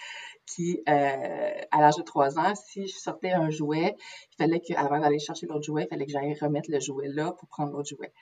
qui, 0.46 0.80
à 0.86 1.80
l'âge 1.80 1.96
de 1.96 2.02
3 2.02 2.38
ans, 2.38 2.54
si 2.54 2.86
je 2.88 2.96
sortais 2.96 3.30
un 3.30 3.48
jouet, 3.48 3.94
il 4.32 4.36
fallait 4.36 4.60
qu'avant 4.60 4.98
d'aller 4.98 5.18
chercher 5.18 5.46
l'autre 5.46 5.62
jouet, 5.62 5.84
il 5.84 5.88
fallait 5.88 6.04
que 6.04 6.12
j'aille 6.12 6.36
remettre 6.38 6.70
le 6.70 6.80
jouet 6.80 7.08
là 7.08 7.32
pour 7.32 7.48
prendre 7.48 7.72
l'autre 7.72 7.88
jouet. 7.88 8.12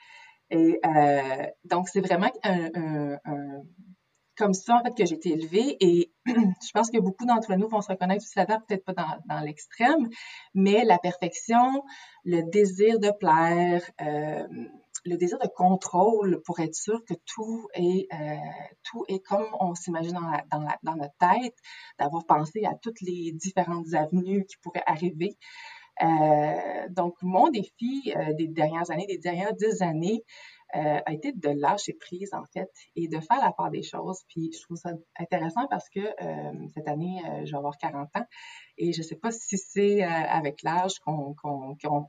Et 0.51 0.79
donc, 1.65 1.89
c'est 1.89 2.01
vraiment 2.01 2.31
un, 2.43 3.17
comme 4.41 4.53
ça, 4.55 4.77
en 4.77 4.83
fait, 4.83 4.95
que 4.95 5.05
j'ai 5.05 5.15
été 5.15 5.33
élevée. 5.33 5.77
Et 5.79 6.11
je 6.25 6.71
pense 6.73 6.89
que 6.89 6.97
beaucoup 6.97 7.25
d'entre 7.25 7.53
nous 7.53 7.67
vont 7.67 7.81
se 7.81 7.89
reconnaître 7.91 8.23
aussi 8.23 8.37
là-dedans, 8.37 8.59
peut-être 8.67 8.83
pas 8.83 8.93
dans, 9.27 9.39
l'extrême, 9.41 10.09
mais 10.55 10.83
la 10.83 10.97
perfection, 10.97 11.83
le 12.25 12.41
désir 12.49 12.99
de 12.99 13.11
plaire, 13.11 13.83
euh, 14.01 14.47
le 15.05 15.15
désir 15.15 15.37
de 15.37 15.47
contrôle 15.47 16.41
pour 16.43 16.59
être 16.59 16.73
sûr 16.73 17.05
que 17.05 17.13
tout 17.25 17.67
est, 17.75 18.07
euh, 18.13 18.35
tout 18.83 19.05
est 19.07 19.19
comme 19.19 19.45
on 19.59 19.75
s'imagine 19.75 20.13
dans, 20.51 20.65
dans, 20.81 20.95
notre 20.95 21.15
tête, 21.19 21.55
d'avoir 21.99 22.25
pensé 22.25 22.65
à 22.65 22.73
toutes 22.81 23.01
les 23.01 23.31
différentes 23.33 23.93
avenues 23.93 24.45
qui 24.45 24.57
pourraient 24.57 24.83
arriver. 24.87 25.37
Euh, 26.01 26.87
donc, 26.89 27.15
mon 27.21 27.49
défi 27.49 28.11
des 28.39 28.47
dernières 28.47 28.89
années, 28.89 29.05
des 29.05 29.19
dernières 29.19 29.53
dix 29.53 29.83
années, 29.83 30.23
euh, 30.75 30.99
a 31.05 31.13
été 31.13 31.33
de 31.33 31.49
lâcher 31.49 31.93
prise, 31.93 32.33
en 32.33 32.45
fait, 32.45 32.71
et 32.95 33.07
de 33.07 33.19
faire 33.19 33.39
la 33.41 33.51
part 33.51 33.71
des 33.71 33.83
choses. 33.83 34.21
Puis 34.29 34.51
je 34.53 34.61
trouve 34.61 34.77
ça 34.77 34.91
intéressant 35.19 35.67
parce 35.69 35.89
que 35.89 35.99
euh, 35.99 36.67
cette 36.73 36.87
année, 36.87 37.21
euh, 37.25 37.45
je 37.45 37.51
vais 37.51 37.57
avoir 37.57 37.77
40 37.77 38.09
ans 38.15 38.25
et 38.77 38.93
je 38.93 38.99
ne 38.99 39.03
sais 39.03 39.15
pas 39.15 39.31
si 39.31 39.57
c'est 39.57 40.03
avec 40.03 40.63
l'âge 40.63 40.99
qu'on 40.99 41.35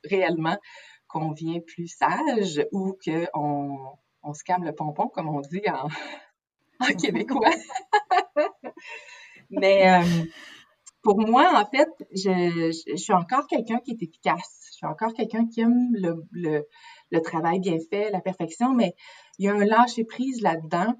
réellement 0.04 0.56
qu'on 1.08 1.32
vient 1.32 1.60
plus 1.60 1.88
sage 1.88 2.64
ou 2.72 2.96
qu'on 3.04 3.78
on 4.22 4.34
se 4.34 4.44
calme 4.44 4.64
le 4.64 4.74
pompon, 4.74 5.08
comme 5.08 5.28
on 5.28 5.40
dit 5.40 5.62
en, 5.68 5.88
en 6.80 6.94
québécois. 6.94 7.50
Mais 9.50 10.00
pour 11.02 11.18
moi, 11.18 11.52
en 11.54 11.66
fait, 11.66 11.88
je, 12.12 12.72
je, 12.86 12.96
suis 12.96 13.12
encore 13.12 13.46
quelqu'un 13.48 13.78
qui 13.80 13.90
est 13.90 14.02
efficace. 14.02 14.68
Je 14.70 14.76
suis 14.76 14.86
encore 14.86 15.12
quelqu'un 15.12 15.46
qui 15.46 15.60
aime 15.60 15.90
le, 15.94 16.24
le, 16.30 16.66
le 17.12 17.20
travail 17.20 17.60
bien 17.60 17.78
fait, 17.90 18.10
la 18.10 18.20
perfection, 18.20 18.72
mais 18.74 18.94
il 19.38 19.44
y 19.44 19.48
a 19.48 19.54
un 19.54 19.64
lâcher 19.64 20.04
prise 20.04 20.40
là-dedans. 20.42 20.94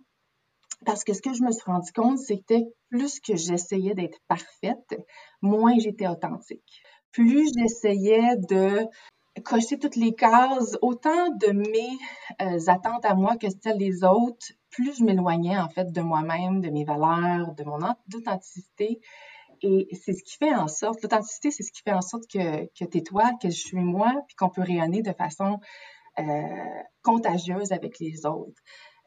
Parce 0.85 1.05
que 1.05 1.15
ce 1.15 1.23
que 1.23 1.33
je 1.33 1.43
me 1.43 1.53
suis 1.53 1.65
rendu 1.65 1.93
compte, 1.93 2.19
c'était 2.19 2.65
plus 2.91 3.21
que 3.21 3.37
j'essayais 3.37 3.95
d'être 3.95 4.19
parfaite, 4.29 4.95
moins 5.41 5.79
j'étais 5.79 6.09
authentique. 6.09 6.83
Plus 7.13 7.51
j'essayais 7.57 8.37
de 8.37 8.87
cocher 9.45 9.79
toutes 9.79 9.97
les 9.97 10.15
cases, 10.15 10.77
autant 10.83 11.31
de 11.31 11.53
mes 11.53 11.99
euh, 12.43 12.59
attentes 12.67 13.05
à 13.05 13.15
moi 13.15 13.37
que 13.37 13.47
celles 13.63 13.79
des 13.79 14.05
autres, 14.05 14.47
plus 14.71 14.99
je 14.99 15.05
m'éloignais 15.05 15.59
en 15.59 15.69
fait 15.69 15.91
de 15.91 16.01
moi-même, 16.01 16.61
de 16.61 16.69
mes 16.69 16.85
valeurs, 16.85 17.55
de 17.55 17.65
mon 17.65 17.79
authenticité. 18.15 19.01
Et 19.63 19.89
c'est 19.95 20.13
ce 20.13 20.25
qui 20.25 20.37
fait 20.37 20.55
en 20.55 20.67
sorte, 20.67 21.03
l'authenticité, 21.03 21.53
c'est 21.53 21.63
ce 21.63 21.71
qui 21.71 21.83
fait 21.83 21.93
en 21.93 22.03
sorte 22.03 22.25
que, 22.27 22.65
que 22.77 22.85
tu 22.85 22.99
es 22.99 23.03
toi, 23.03 23.31
que 23.41 23.49
je 23.49 23.57
suis 23.57 23.79
moi, 23.79 24.13
puis 24.27 24.35
qu'on 24.35 24.51
peut 24.51 24.63
rayonner 24.63 25.03
de 25.03 25.13
façon 25.13 25.61
contagieuse 27.03 27.73
avec 27.73 27.99
les 27.99 28.27
autres. 28.27 28.61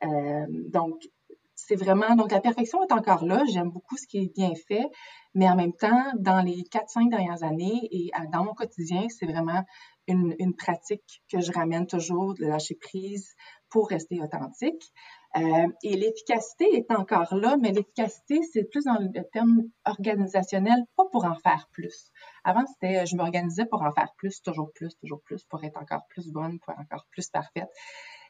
Euh, 0.04 0.46
donc, 0.70 1.02
c'est 1.56 1.76
vraiment, 1.76 2.16
donc 2.16 2.32
la 2.32 2.42
perfection 2.42 2.84
est 2.84 2.92
encore 2.92 3.26
là. 3.26 3.44
J'aime 3.52 3.70
beaucoup 3.70 3.98
ce 3.98 4.06
qui 4.08 4.18
est 4.18 4.34
bien 4.36 4.52
fait, 4.68 4.86
mais 5.34 5.50
en 5.50 5.56
même 5.56 5.74
temps, 5.74 6.04
dans 6.20 6.42
les 6.42 6.64
4-5 6.64 7.10
dernières 7.10 7.44
années 7.44 7.88
et 7.92 8.12
dans 8.34 8.44
mon 8.44 8.54
quotidien, 8.54 9.08
c'est 9.10 9.26
vraiment 9.26 9.64
une, 10.08 10.36
une, 10.40 10.54
pratique 10.54 11.24
que 11.32 11.40
je 11.40 11.52
ramène 11.52 11.88
toujours 11.88 12.36
de 12.36 12.46
lâcher 12.46 12.76
prise 12.76 13.34
pour 13.70 13.88
rester 13.88 14.22
authentique. 14.22 14.92
Euh, 15.38 15.68
et 15.84 15.98
l'efficacité 15.98 16.66
est 16.76 16.92
encore 16.92 17.36
là, 17.36 17.58
mais 17.58 17.72
l'efficacité, 17.72 18.42
c'est 18.54 18.64
plus 18.64 18.86
dans 18.86 18.98
le 18.98 19.10
terme 19.34 19.64
organisationnel, 19.84 20.86
pas 20.96 21.06
pour 21.12 21.26
en 21.26 21.36
faire 21.36 21.68
plus. 21.74 22.10
Avant, 22.46 22.66
c'était 22.66 23.00
euh, 23.00 23.06
je 23.06 23.18
m'organisais 23.18 23.66
pour 23.66 23.82
en 23.82 23.92
faire 23.92 24.14
plus, 24.16 24.42
toujours 24.42 24.72
plus, 24.74 24.96
toujours 24.98 25.22
plus, 25.24 25.44
pour 25.44 25.64
être 25.64 25.78
encore 25.78 26.08
plus 26.08 26.32
bonne, 26.32 26.60
pour 26.60 26.72
être 26.72 26.80
encore 26.80 27.06
plus 27.12 27.30
parfaite. 27.30 27.70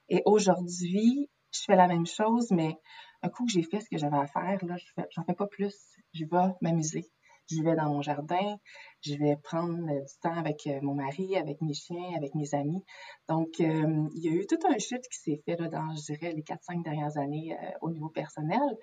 Et 0.10 0.24
aujourd'hui, 0.26 1.30
je 1.54 1.62
fais 1.68 1.76
la 1.76 1.88
même 1.88 2.08
chose, 2.08 2.50
mais 2.52 2.76
un 3.22 3.30
coup 3.30 3.46
que 3.46 3.52
j'ai 3.52 3.64
fait 3.64 3.82
ce 3.82 3.90
que 3.90 3.98
j'avais 3.98 4.18
à 4.18 4.26
faire, 4.26 4.66
là, 4.66 4.78
je 4.78 4.86
fais, 4.96 5.08
j'en 5.12 5.24
fais 5.24 5.36
pas 5.36 5.48
plus. 5.48 5.76
Je 6.14 6.26
vais 6.26 6.54
m'amuser 6.62 7.12
je 7.50 7.62
vais 7.62 7.76
dans 7.76 7.90
mon 7.90 8.02
jardin, 8.02 8.58
je 9.02 9.16
vais 9.16 9.38
prendre 9.38 9.88
du 9.88 10.20
temps 10.22 10.36
avec 10.36 10.68
euh, 10.68 10.80
mon 10.82 10.96
mari, 10.96 11.38
avec 11.38 11.62
mes 11.62 11.74
chiens, 11.74 12.16
avec 12.16 12.34
mes 12.36 12.54
amis. 12.54 12.84
Donc, 13.30 13.60
euh, 13.60 14.08
il 14.16 14.24
y 14.24 14.30
a 14.30 14.32
eu 14.32 14.46
tout 14.48 14.60
un 14.68 14.78
shift 14.78 15.08
qui 15.10 15.20
s'est 15.20 15.42
fait 15.46 15.56
là, 15.58 15.68
dans, 15.68 15.96
je 15.96 16.14
dirais, 16.14 16.34
les 16.34 16.42
4-5 16.42 16.84
dernières 16.84 17.18
années 17.18 17.56
euh, 17.56 17.72
au 17.82 17.92
niveau 17.92 18.10
personnel. 18.10 18.78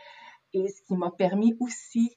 Et 0.52 0.69
ce 0.69 0.83
qui 0.83 0.95
m'a 0.97 1.11
permis 1.11 1.57
aussi 1.61 2.16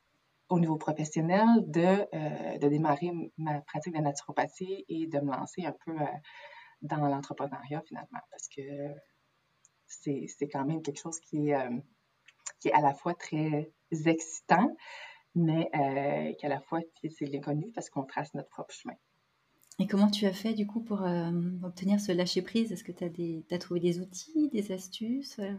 au 0.50 0.60
niveau 0.60 0.76
professionnel 0.76 1.48
de, 1.66 2.58
de 2.60 2.68
démarrer 2.68 3.12
ma 3.38 3.62
pratique 3.62 3.96
de 3.96 4.02
naturopathie 4.02 4.86
et 4.88 5.08
de 5.08 5.20
me 5.20 5.36
lancer 5.36 5.66
un 5.66 5.74
peu 5.86 5.96
dans 6.84 7.08
l'entrepreneuriat 7.08 7.82
finalement 7.88 8.20
parce 8.30 8.48
que 8.50 8.62
c'est 9.88 10.48
quand 10.52 10.66
même 10.66 10.84
quelque 10.84 11.00
chose 11.00 11.20
qui 11.20 11.50
est, 11.50 11.70
qui 12.60 12.68
est 12.68 12.74
à 12.74 12.82
la 12.82 12.94
fois 12.94 13.16
très 13.16 13.72
excitant, 14.06 14.76
mais 15.36 15.70
euh, 15.76 16.34
qu'à 16.40 16.50
la 16.50 16.60
fois, 16.62 16.80
c'est 17.04 17.26
l'inconnu 17.26 17.72
parce 17.74 17.90
qu'on 17.90 18.04
trace 18.04 18.34
notre 18.34 18.50
propre 18.50 18.74
chemin. 18.74 18.96
Et 19.80 19.88
comment 19.88 20.10
tu 20.10 20.26
as 20.26 20.34
fait 20.34 20.54
du 20.54 20.66
coup 20.66 20.82
pour 20.82 21.04
euh, 21.04 21.32
obtenir 21.64 22.00
ce 22.00 22.12
lâcher-prise? 22.12 22.72
Est-ce 22.72 22.84
que 22.84 22.94
tu 22.94 23.04
as, 23.04 23.56
as, 23.56 23.60
trouvé 23.60 23.80
des 23.82 24.00
outils, 24.00 24.50
des 24.50 24.72
astuces 24.72 25.40
euh? 25.40 25.54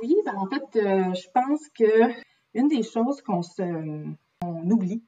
Oui, 0.00 0.16
ben, 0.24 0.34
en 0.36 0.48
fait, 0.48 0.64
je 0.74 1.30
pense 1.32 1.68
que 1.68 2.12
une 2.54 2.68
des 2.68 2.82
choses 2.82 3.22
qu'on 3.22 3.42
oublie, 4.70 5.04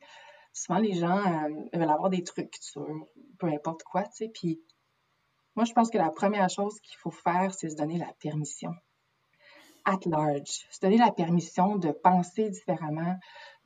souvent 0.52 0.78
les 0.78 0.92
gens 0.92 1.20
veulent 1.72 1.90
avoir 1.90 2.10
des 2.10 2.22
trucs 2.22 2.54
sur 2.60 2.86
peu 3.38 3.46
importe 3.46 3.82
quoi, 3.82 4.02
tu 4.04 4.10
sais, 4.12 4.28
puis 4.28 4.60
moi, 5.56 5.64
je 5.64 5.72
pense 5.72 5.90
que 5.90 5.98
la 5.98 6.10
première 6.10 6.50
chose 6.50 6.80
qu'il 6.80 6.98
faut 6.98 7.10
faire, 7.10 7.54
c'est 7.54 7.70
se 7.70 7.76
donner 7.76 7.98
la 7.98 8.12
permission 8.20 8.74
at 9.84 10.00
large, 10.06 10.66
se 10.70 10.80
donner 10.80 10.98
la 10.98 11.12
permission 11.12 11.76
de 11.76 11.90
penser 11.90 12.50
différemment, 12.50 13.16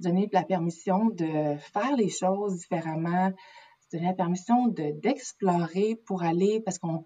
donner 0.01 0.29
la 0.33 0.43
permission 0.43 1.07
de 1.07 1.57
faire 1.59 1.97
les 1.97 2.09
choses 2.09 2.59
différemment, 2.59 3.33
se 3.81 3.97
donner 3.97 4.09
la 4.09 4.15
permission 4.15 4.69
d'explorer 4.69 5.97
pour 6.07 6.23
aller, 6.23 6.61
parce 6.61 6.79
qu'on 6.79 7.05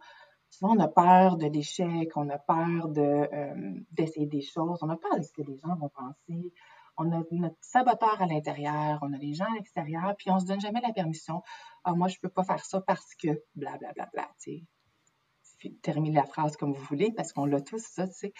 souvent 0.50 0.76
on 0.76 0.80
a 0.80 0.88
peur 0.88 1.36
de 1.36 1.46
l'échec, 1.46 2.10
on 2.16 2.28
a 2.28 2.38
peur 2.38 2.90
euh, 2.96 3.54
d'essayer 3.90 4.26
des 4.26 4.42
choses, 4.42 4.78
on 4.82 4.88
a 4.90 4.96
peur 4.96 5.18
de 5.18 5.22
ce 5.22 5.32
que 5.32 5.42
les 5.42 5.56
gens 5.56 5.74
vont 5.76 5.88
penser, 5.88 6.52
on 6.96 7.10
a 7.12 7.22
notre 7.30 7.56
saboteur 7.60 8.20
à 8.20 8.26
l'intérieur, 8.26 8.98
on 9.02 9.12
a 9.12 9.16
les 9.16 9.32
gens 9.32 9.46
à 9.46 9.54
l'extérieur, 9.54 10.14
puis 10.16 10.30
on 10.30 10.38
se 10.38 10.46
donne 10.46 10.60
jamais 10.60 10.80
la 10.80 10.92
permission. 10.92 11.42
Ah, 11.84 11.94
moi, 11.94 12.08
je 12.08 12.18
peux 12.20 12.28
pas 12.28 12.44
faire 12.44 12.64
ça 12.64 12.80
parce 12.80 13.14
que 13.14 13.42
blablabla, 13.54 13.92
bla, 13.92 14.08
bla, 14.12 14.24
bla, 14.24 14.30
tu 14.40 14.58
sais. 14.58 15.70
Terminer 15.80 16.16
la 16.16 16.26
phrase 16.26 16.56
comme 16.56 16.72
vous 16.72 16.84
voulez, 16.84 17.12
parce 17.12 17.32
qu'on 17.32 17.46
l'a 17.46 17.60
tous, 17.60 17.82
ça, 17.82 18.06
tu 18.08 18.14
sais. 18.14 18.32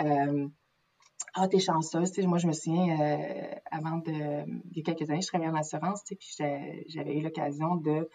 Euh, 0.00 0.48
ah, 1.34 1.48
t'es 1.48 1.58
chanceuse. 1.58 2.16
Moi, 2.18 2.38
je 2.38 2.46
me 2.46 2.52
souviens, 2.52 3.00
euh, 3.00 3.54
avant 3.70 3.98
de, 3.98 4.44
il 4.70 4.76
y 4.76 4.80
a 4.80 4.82
quelques 4.84 5.10
années, 5.10 5.20
je 5.20 5.26
travaillais 5.26 5.50
en 5.50 5.56
assurance, 5.56 6.02
puis 6.04 6.18
j'avais 6.88 7.16
eu 7.16 7.22
l'occasion 7.22 7.76
de 7.76 8.08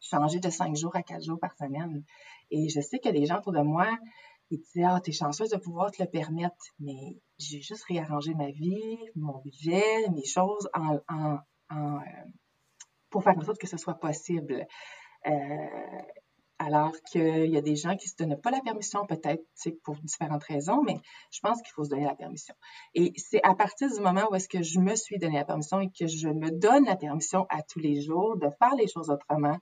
changer 0.00 0.40
de 0.40 0.50
cinq 0.50 0.74
jours 0.76 0.96
à 0.96 1.02
quatre 1.02 1.24
jours 1.24 1.38
par 1.38 1.54
semaine. 1.56 2.02
Et 2.50 2.68
je 2.68 2.80
sais 2.80 2.98
que 2.98 3.08
les 3.08 3.26
gens 3.26 3.38
autour 3.38 3.52
de 3.52 3.60
moi, 3.60 3.88
ils 4.50 4.58
disaient, 4.58 4.84
ah, 4.84 5.00
t'es 5.02 5.12
chanceuse 5.12 5.50
de 5.50 5.58
pouvoir 5.58 5.90
te 5.90 6.02
le 6.02 6.08
permettre. 6.08 6.64
Mais 6.80 7.18
j'ai 7.38 7.60
juste 7.60 7.84
réarrangé 7.84 8.34
ma 8.34 8.50
vie, 8.50 8.98
mon 9.16 9.38
budget, 9.38 10.08
mes 10.10 10.24
choses 10.24 10.68
en, 10.74 10.98
en, 11.08 11.38
euh, 11.72 12.00
pour 13.10 13.22
faire 13.22 13.36
en 13.36 13.42
sorte 13.42 13.58
que 13.58 13.68
ce 13.68 13.76
soit 13.76 13.94
possible. 13.94 14.66
Alors 16.62 16.92
qu'il 17.10 17.50
y 17.50 17.56
a 17.56 17.60
des 17.60 17.76
gens 17.76 17.96
qui 17.96 18.06
ne 18.06 18.10
se 18.10 18.16
donnent 18.16 18.40
pas 18.40 18.50
la 18.50 18.60
permission, 18.60 19.04
peut-être 19.06 19.44
pour 19.82 19.96
différentes 19.96 20.44
raisons, 20.44 20.82
mais 20.82 20.96
je 21.32 21.40
pense 21.40 21.60
qu'il 21.62 21.72
faut 21.72 21.84
se 21.84 21.90
donner 21.90 22.04
la 22.04 22.14
permission. 22.14 22.54
Et 22.94 23.12
c'est 23.16 23.42
à 23.42 23.54
partir 23.54 23.92
du 23.92 24.00
moment 24.00 24.28
où 24.30 24.34
est-ce 24.34 24.48
que 24.48 24.62
je 24.62 24.78
me 24.78 24.94
suis 24.94 25.18
donné 25.18 25.38
la 25.38 25.44
permission 25.44 25.80
et 25.80 25.90
que 25.90 26.06
je 26.06 26.28
me 26.28 26.50
donne 26.50 26.84
la 26.84 26.96
permission 26.96 27.46
à 27.50 27.62
tous 27.62 27.80
les 27.80 28.00
jours 28.00 28.36
de 28.36 28.48
faire 28.60 28.74
les 28.76 28.86
choses 28.86 29.10
autrement, 29.10 29.58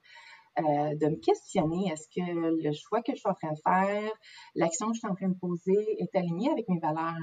euh, 0.59 0.95
de 0.97 1.07
me 1.07 1.17
questionner, 1.17 1.91
est-ce 1.91 2.09
que 2.09 2.63
le 2.63 2.73
choix 2.73 3.03
que 3.03 3.13
je 3.13 3.19
suis 3.19 3.29
en 3.29 3.35
train 3.35 3.53
de 3.53 3.61
faire, 3.65 4.13
l'action 4.55 4.89
que 4.89 4.95
je 4.95 4.99
suis 4.99 5.09
en 5.09 5.15
train 5.15 5.29
de 5.29 5.39
poser 5.39 6.03
est 6.03 6.15
alignée 6.15 6.51
avec 6.51 6.69
mes 6.69 6.81
valeurs? 6.81 7.17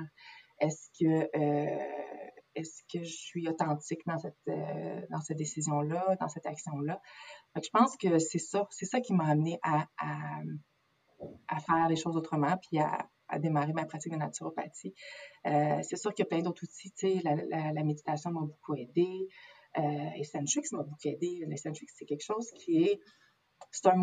Est-ce 0.60 0.89
que, 1.00 1.29
euh, 1.38 2.17
est-ce 2.55 2.81
que 2.91 3.03
je 3.03 3.15
suis 3.15 3.48
authentique 3.48 4.01
dans 4.07 4.17
cette, 4.17 4.36
euh, 4.48 5.01
dans 5.12 5.22
cette 5.22 5.38
décision-là, 5.38 6.15
dans 6.19 6.29
cette 6.29 6.48
action-là? 6.48 7.00
Je 7.55 7.69
pense 7.71 7.97
que 7.97 8.19
c'est 8.19 8.39
ça, 8.39 8.67
c'est 8.69 8.85
ça 8.85 9.01
qui 9.01 9.13
m'a 9.13 9.25
amené 9.25 9.59
à, 9.63 9.87
faire 11.65 11.89
les 11.89 11.95
choses 11.95 12.15
autrement, 12.15 12.55
puis 12.69 12.79
à, 12.79 13.07
démarrer 13.39 13.73
ma 13.73 13.85
pratique 13.85 14.13
de 14.13 14.17
naturopathie. 14.17 14.93
c'est 15.43 15.97
sûr 15.97 16.13
qu'il 16.13 16.23
y 16.23 16.27
a 16.27 16.29
plein 16.29 16.41
d'autres 16.41 16.63
outils, 16.63 17.21
la, 17.23 17.83
méditation 17.83 18.31
m'a 18.31 18.41
beaucoup 18.41 18.75
aidé, 18.75 19.27
euh, 19.77 19.81
m'a 19.81 20.83
beaucoup 20.83 20.95
aidé. 21.05 21.43
L'Eccentrix, 21.47 21.87
c'est 21.93 22.05
quelque 22.05 22.23
chose 22.23 22.49
qui 22.51 22.83
est, 22.83 22.99
c'est 23.71 23.87
un, 23.87 24.01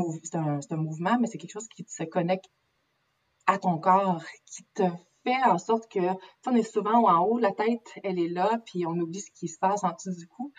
un, 0.70 0.76
mouvement, 0.76 1.18
mais 1.18 1.26
c'est 1.26 1.38
quelque 1.38 1.52
chose 1.52 1.68
qui 1.68 1.84
se 1.88 2.04
connecte 2.04 2.50
à 3.46 3.58
ton 3.58 3.78
corps, 3.78 4.22
qui 4.46 4.64
te 4.74 4.82
fait 5.24 5.42
en 5.44 5.58
sorte 5.58 5.90
que, 5.90 6.00
on 6.46 6.54
est 6.54 6.62
souvent 6.62 7.06
en 7.08 7.24
haut, 7.24 7.38
la 7.38 7.52
tête, 7.52 7.86
elle 8.02 8.18
est 8.18 8.28
là, 8.28 8.60
puis 8.66 8.86
on 8.86 8.92
oublie 8.92 9.20
ce 9.20 9.30
qui 9.32 9.48
se 9.48 9.58
passe 9.58 9.82
en 9.84 9.92
dessous 9.92 10.14
du 10.16 10.26
cou. 10.26 10.52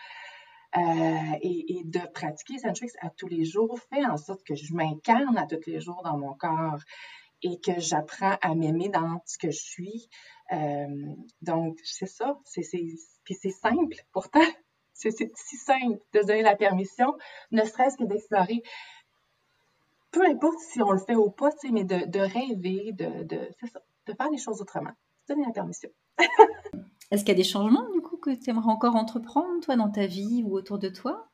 Euh, 0.77 1.37
et, 1.41 1.83
de 1.85 1.99
pratiquer 2.13 2.55
Eccentrix 2.55 2.91
à 2.99 3.09
tous 3.09 3.27
les 3.27 3.45
jours 3.45 3.79
fait 3.89 4.05
en 4.05 4.17
sorte 4.17 4.43
que 4.43 4.55
je 4.55 4.73
m'incarne 4.73 5.37
à 5.37 5.45
tous 5.45 5.61
les 5.67 5.79
jours 5.79 6.01
dans 6.03 6.17
mon 6.17 6.33
corps 6.33 6.79
et 7.41 7.61
que 7.61 7.79
j'apprends 7.79 8.35
à 8.41 8.55
m'aimer 8.55 8.89
dans 8.89 9.21
ce 9.25 9.37
que 9.37 9.51
je 9.51 9.59
suis. 9.59 10.09
Euh, 10.51 10.87
donc, 11.41 11.79
c'est 11.83 12.07
ça. 12.07 12.37
C'est, 12.43 12.63
puis 13.23 13.35
c'est 13.35 13.51
simple. 13.51 13.95
Pourtant, 14.11 14.41
c'est 14.93 15.11
si 15.11 15.57
simple 15.57 15.99
de 16.13 16.21
donner 16.21 16.41
la 16.41 16.57
permission, 16.57 17.15
ne 17.51 17.63
serait-ce 17.63 17.97
que 17.97 18.03
d'explorer. 18.03 18.61
Peu 20.11 20.25
importe 20.25 20.59
si 20.59 20.81
on 20.81 20.91
le 20.91 20.99
fait 20.99 21.15
ou 21.15 21.29
pas, 21.29 21.51
mais 21.71 21.85
de, 21.85 22.19
rêver, 22.19 22.91
de, 22.91 23.23
de 23.23 24.13
faire 24.13 24.29
les 24.29 24.37
choses 24.37 24.61
autrement. 24.61 24.93
Donner 25.27 25.45
la 25.45 25.53
permission. 25.53 25.89
Est-ce 27.11 27.23
qu'il 27.23 27.33
y 27.33 27.35
a 27.35 27.37
des 27.37 27.43
changements, 27.43 27.89
du 27.93 28.01
coup, 28.01 28.17
que 28.17 28.31
tu 28.31 28.49
aimerais 28.49 28.71
encore 28.71 28.95
entreprendre, 28.95 29.61
toi, 29.61 29.75
dans 29.75 29.89
ta 29.89 30.05
vie 30.05 30.43
ou 30.45 30.55
autour 30.55 30.79
de 30.79 30.89
toi? 30.89 31.27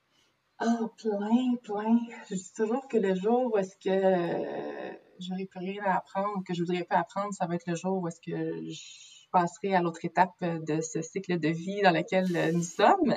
Oh, 0.62 0.90
plein, 0.98 1.56
plein. 1.64 2.00
Je 2.30 2.36
dis 2.36 2.54
toujours 2.56 2.88
que 2.88 2.98
le 2.98 3.16
jour 3.16 3.54
où 3.54 3.58
est-ce 3.58 3.76
que 3.78 3.90
euh, 3.90 4.94
j'aurai 5.20 5.46
plus 5.46 5.60
rien 5.60 5.84
à 5.86 5.98
apprendre, 5.98 6.44
que 6.46 6.54
je 6.54 6.62
voudrais 6.62 6.84
pas 6.84 6.98
apprendre, 6.98 7.34
ça 7.34 7.48
va 7.48 7.56
être 7.56 7.68
le 7.68 7.76
jour 7.76 8.02
où 8.02 8.08
est-ce 8.08 8.22
que 8.22 8.70
je 8.70 9.28
passerai 9.32 9.74
à 9.74 9.82
l'autre 9.82 10.04
étape 10.06 10.36
de 10.42 10.82
ce 10.82 11.02
cycle 11.02 11.40
de 11.40 11.48
vie 11.48 11.82
dans 11.82 11.92
lequel 11.92 12.54
nous 12.54 12.64
sommes. 12.64 13.16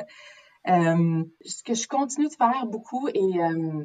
Euh, 0.68 1.24
ce 1.44 1.62
que 1.62 1.74
je 1.74 1.86
continue 1.86 2.28
de 2.28 2.32
faire 2.32 2.66
beaucoup 2.66 3.08
et 3.08 3.42
euh, 3.42 3.84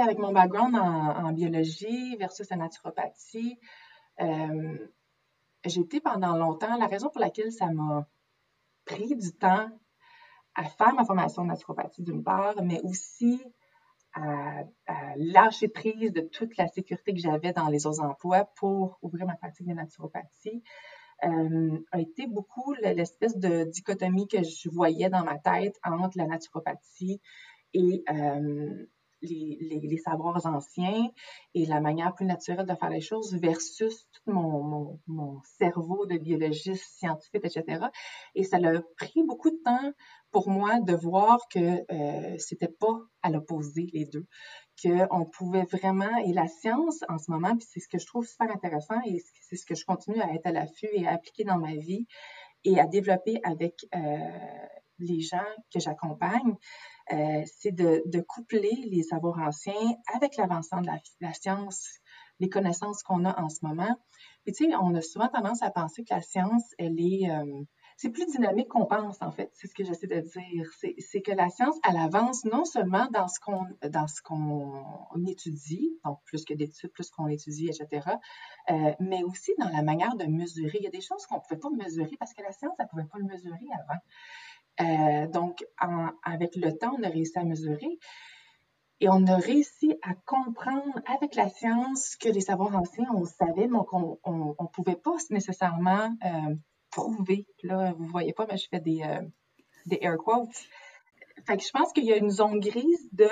avec 0.00 0.18
mon 0.18 0.32
background 0.32 0.76
en, 0.76 1.32
biologie 1.32 2.16
versus 2.16 2.48
la 2.50 2.56
naturopathie, 2.56 3.58
euh, 4.20 4.78
été 5.64 6.00
pendant 6.00 6.36
longtemps, 6.36 6.76
la 6.76 6.86
raison 6.86 7.08
pour 7.08 7.20
laquelle 7.20 7.52
ça 7.52 7.66
m'a 7.66 8.06
pris 8.84 9.16
du 9.16 9.32
temps 9.32 9.68
à 10.54 10.64
faire 10.64 10.94
ma 10.94 11.04
formation 11.04 11.42
de 11.42 11.48
naturopathie 11.48 12.02
d'une 12.02 12.22
part, 12.22 12.62
mais 12.62 12.80
aussi 12.82 13.42
à, 14.14 14.64
lâcher 15.16 15.68
prise 15.68 16.12
de 16.12 16.20
toute 16.20 16.56
la 16.56 16.68
sécurité 16.68 17.14
que 17.14 17.20
j'avais 17.20 17.52
dans 17.52 17.68
les 17.68 17.86
autres 17.86 18.02
emplois 18.02 18.44
pour 18.56 18.98
ouvrir 19.00 19.26
ma 19.26 19.36
pratique 19.36 19.66
de 19.66 19.72
naturopathie, 19.72 20.62
euh, 21.24 21.78
a 21.92 22.00
été 22.00 22.26
beaucoup 22.26 22.74
l'espèce 22.74 23.36
de 23.38 23.64
dichotomie 23.64 24.28
que 24.28 24.42
je 24.42 24.68
voyais 24.68 25.08
dans 25.08 25.24
ma 25.24 25.38
tête 25.38 25.78
entre 25.84 26.18
la 26.18 26.26
naturopathie 26.26 27.20
et 27.74 28.02
euh, 28.10 28.86
les, 29.22 29.80
les, 29.82 29.98
savoirs 29.98 30.44
anciens 30.46 31.10
et 31.54 31.66
la 31.66 31.80
manière 31.80 32.14
plus 32.14 32.26
naturelle 32.26 32.66
de 32.66 32.74
faire 32.74 32.90
les 32.90 33.00
choses 33.00 33.34
versus 33.36 34.06
tout 34.12 34.32
mon, 34.32 34.62
mon, 34.62 35.00
mon 35.06 35.40
cerveau 35.58 36.06
de 36.06 36.18
biologiste, 36.18 36.84
scientifique, 36.98 37.44
etc. 37.44 37.86
Et 38.34 38.44
ça 38.44 38.56
a 38.56 38.80
pris 38.96 39.22
beaucoup 39.24 39.50
de 39.50 39.60
temps 39.64 39.92
pour 40.32 40.48
moi 40.48 40.80
de 40.80 40.94
voir 40.94 41.38
que 41.50 41.58
euh, 41.92 42.36
c'était 42.38 42.68
pas 42.68 43.00
à 43.22 43.30
l'opposé 43.30 43.86
les 43.92 44.06
deux, 44.06 44.26
qu'on 44.82 45.26
pouvait 45.26 45.64
vraiment, 45.64 46.16
et 46.24 46.32
la 46.32 46.48
science 46.48 47.04
en 47.08 47.18
ce 47.18 47.30
moment, 47.30 47.54
puis 47.56 47.66
c'est 47.70 47.80
ce 47.80 47.88
que 47.88 47.98
je 47.98 48.06
trouve 48.06 48.26
super 48.26 48.50
intéressant 48.50 49.00
et 49.06 49.22
c'est 49.42 49.56
ce 49.56 49.66
que 49.66 49.74
je 49.74 49.84
continue 49.84 50.20
à 50.20 50.32
être 50.34 50.46
à 50.46 50.52
l'affût 50.52 50.88
et 50.92 51.06
à 51.06 51.12
appliquer 51.12 51.44
dans 51.44 51.58
ma 51.58 51.74
vie 51.74 52.06
et 52.64 52.80
à 52.80 52.86
développer 52.86 53.40
avec 53.44 53.86
euh, 53.94 53.98
les 55.02 55.20
gens 55.20 55.44
que 55.72 55.80
j'accompagne, 55.80 56.56
euh, 57.12 57.42
c'est 57.58 57.72
de, 57.72 58.20
coupler 58.20 58.74
les 58.90 59.02
savoirs 59.02 59.38
anciens 59.38 59.96
avec 60.14 60.36
l'avancement 60.36 60.80
de 60.80 60.88
la, 61.20 61.34
science, 61.34 61.88
les 62.40 62.48
connaissances 62.48 63.02
qu'on 63.02 63.24
a 63.24 63.40
en 63.40 63.48
ce 63.48 63.64
moment. 63.64 63.96
Puis 64.44 64.54
tu 64.54 64.64
sais, 64.66 64.74
on 64.76 64.94
a 64.94 65.02
souvent 65.02 65.28
tendance 65.28 65.62
à 65.62 65.70
penser 65.70 66.04
que 66.04 66.14
la 66.14 66.22
science, 66.22 66.64
elle 66.78 66.98
est... 67.00 67.30
Euh, 67.30 67.64
c'est 67.96 68.10
plus 68.10 68.26
dynamique 68.26 68.68
qu'on 68.68 68.86
pense, 68.86 69.22
en 69.22 69.30
fait. 69.30 69.50
C'est 69.54 69.68
ce 69.68 69.74
que 69.74 69.84
j'essaie 69.84 70.08
de 70.08 70.18
dire. 70.18 70.70
C'est 70.98 71.22
que 71.22 71.30
la 71.30 71.48
science, 71.50 71.76
elle 71.88 71.98
avance 71.98 72.44
non 72.44 72.64
seulement 72.64 73.06
dans 73.12 73.28
ce 73.28 73.38
qu'on 73.38 73.64
dans 73.88 74.06
étudie, 75.26 76.00
donc 76.04 76.18
plus 76.24 76.44
que 76.44 76.52
d'études, 76.52 76.90
plus 76.90 77.10
qu'on 77.10 77.28
étudie, 77.28 77.68
etc., 77.68 78.16
euh, 78.70 78.92
mais 78.98 79.22
aussi 79.22 79.52
dans 79.58 79.68
la 79.68 79.82
manière 79.82 80.16
de 80.16 80.24
mesurer. 80.24 80.78
Il 80.80 80.84
y 80.84 80.88
a 80.88 80.90
des 80.90 81.00
choses 81.00 81.26
qu'on 81.26 81.36
ne 81.36 81.40
pouvait 81.42 81.60
pas 81.60 81.70
mesurer 81.70 82.16
parce 82.18 82.34
que 82.34 82.42
la 82.42 82.50
science, 82.50 82.74
elle 82.78 82.86
ne 82.86 82.90
pouvait 82.90 83.04
pas 83.04 83.18
le 83.18 83.24
mesurer 83.24 83.68
avant. 83.72 84.00
Euh, 84.80 85.26
donc, 85.28 85.64
avec 86.24 86.56
le 86.56 86.76
temps, 86.76 86.96
on 86.98 87.02
a 87.02 87.08
réussi 87.08 87.38
à 87.38 87.44
mesurer. 87.44 87.98
Et 89.00 89.08
on 89.08 89.26
a 89.26 89.36
réussi 89.36 89.96
à 90.02 90.14
comprendre 90.14 91.00
avec 91.06 91.34
la 91.34 91.48
science 91.48 92.14
que 92.16 92.28
les 92.28 92.40
savoirs 92.40 92.76
anciens, 92.76 93.08
on 93.12 93.24
savait, 93.24 93.66
mais 93.66 93.80
qu'on 93.88 94.18
ne 94.24 94.66
pouvait 94.68 94.96
pas 94.96 95.16
nécessairement 95.30 96.14
euh, 96.24 96.54
prouver. 96.90 97.46
Là, 97.64 97.94
vous 97.98 98.06
voyez 98.06 98.32
pas, 98.32 98.46
mais 98.48 98.56
je 98.56 98.68
fais 98.70 98.78
des, 98.78 99.02
euh, 99.02 99.22
des 99.86 99.98
air 100.02 100.16
quotes. 100.18 100.54
Fait 101.46 101.56
que 101.56 101.64
je 101.64 101.70
pense 101.70 101.92
qu'il 101.92 102.04
y 102.04 102.12
a 102.12 102.16
une 102.16 102.30
zone 102.30 102.60
grise 102.60 103.08
de 103.10 103.28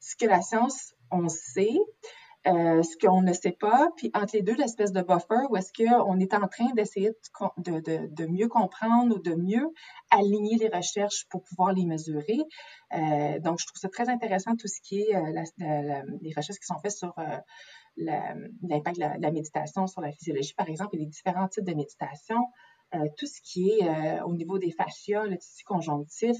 ce 0.00 0.16
que 0.16 0.24
la 0.24 0.40
science, 0.40 0.94
on 1.10 1.28
sait, 1.28 1.78
euh, 2.46 2.82
ce 2.82 2.96
qu'on 2.96 3.20
ne 3.20 3.34
sait 3.34 3.56
pas, 3.58 3.90
puis 3.96 4.10
entre 4.14 4.34
les 4.34 4.42
deux, 4.42 4.54
l'espèce 4.54 4.92
de 4.92 5.02
buffer 5.02 5.46
où 5.50 5.56
est-ce 5.56 5.72
qu'on 5.74 6.18
est 6.18 6.32
en 6.32 6.48
train 6.48 6.72
d'essayer 6.74 7.10
de, 7.58 7.80
de, 7.80 8.08
de, 8.10 8.26
mieux 8.26 8.48
comprendre 8.48 9.14
ou 9.14 9.18
de 9.18 9.34
mieux 9.34 9.68
aligner 10.10 10.56
les 10.56 10.68
recherches 10.68 11.26
pour 11.28 11.42
pouvoir 11.44 11.74
les 11.74 11.84
mesurer. 11.84 12.38
Euh, 12.94 13.38
donc, 13.40 13.58
je 13.60 13.66
trouve 13.66 13.78
ça 13.78 13.90
très 13.90 14.08
intéressant 14.08 14.56
tout 14.56 14.68
ce 14.68 14.80
qui 14.80 15.02
est 15.02 15.14
euh, 15.14 16.02
les 16.22 16.32
recherches 16.34 16.58
qui 16.58 16.66
sont 16.66 16.78
faites 16.78 16.92
sur 16.92 17.12
euh, 17.18 17.36
l'impact 17.98 18.96
de, 18.96 19.20
la, 19.20 19.30
méditation 19.30 19.86
sur 19.86 20.00
la 20.00 20.10
physiologie, 20.10 20.54
par 20.54 20.68
exemple, 20.68 20.96
et 20.96 21.00
les 21.00 21.06
différents 21.06 21.48
types 21.48 21.64
de 21.64 21.74
méditation. 21.74 22.38
Euh, 22.94 23.06
tout 23.18 23.26
ce 23.26 23.40
qui 23.42 23.70
est 23.70 24.20
au 24.22 24.32
niveau 24.32 24.58
des 24.58 24.70
fascias, 24.70 25.26
le 25.26 25.36
tissu 25.36 25.62
conjonctif, 25.64 26.38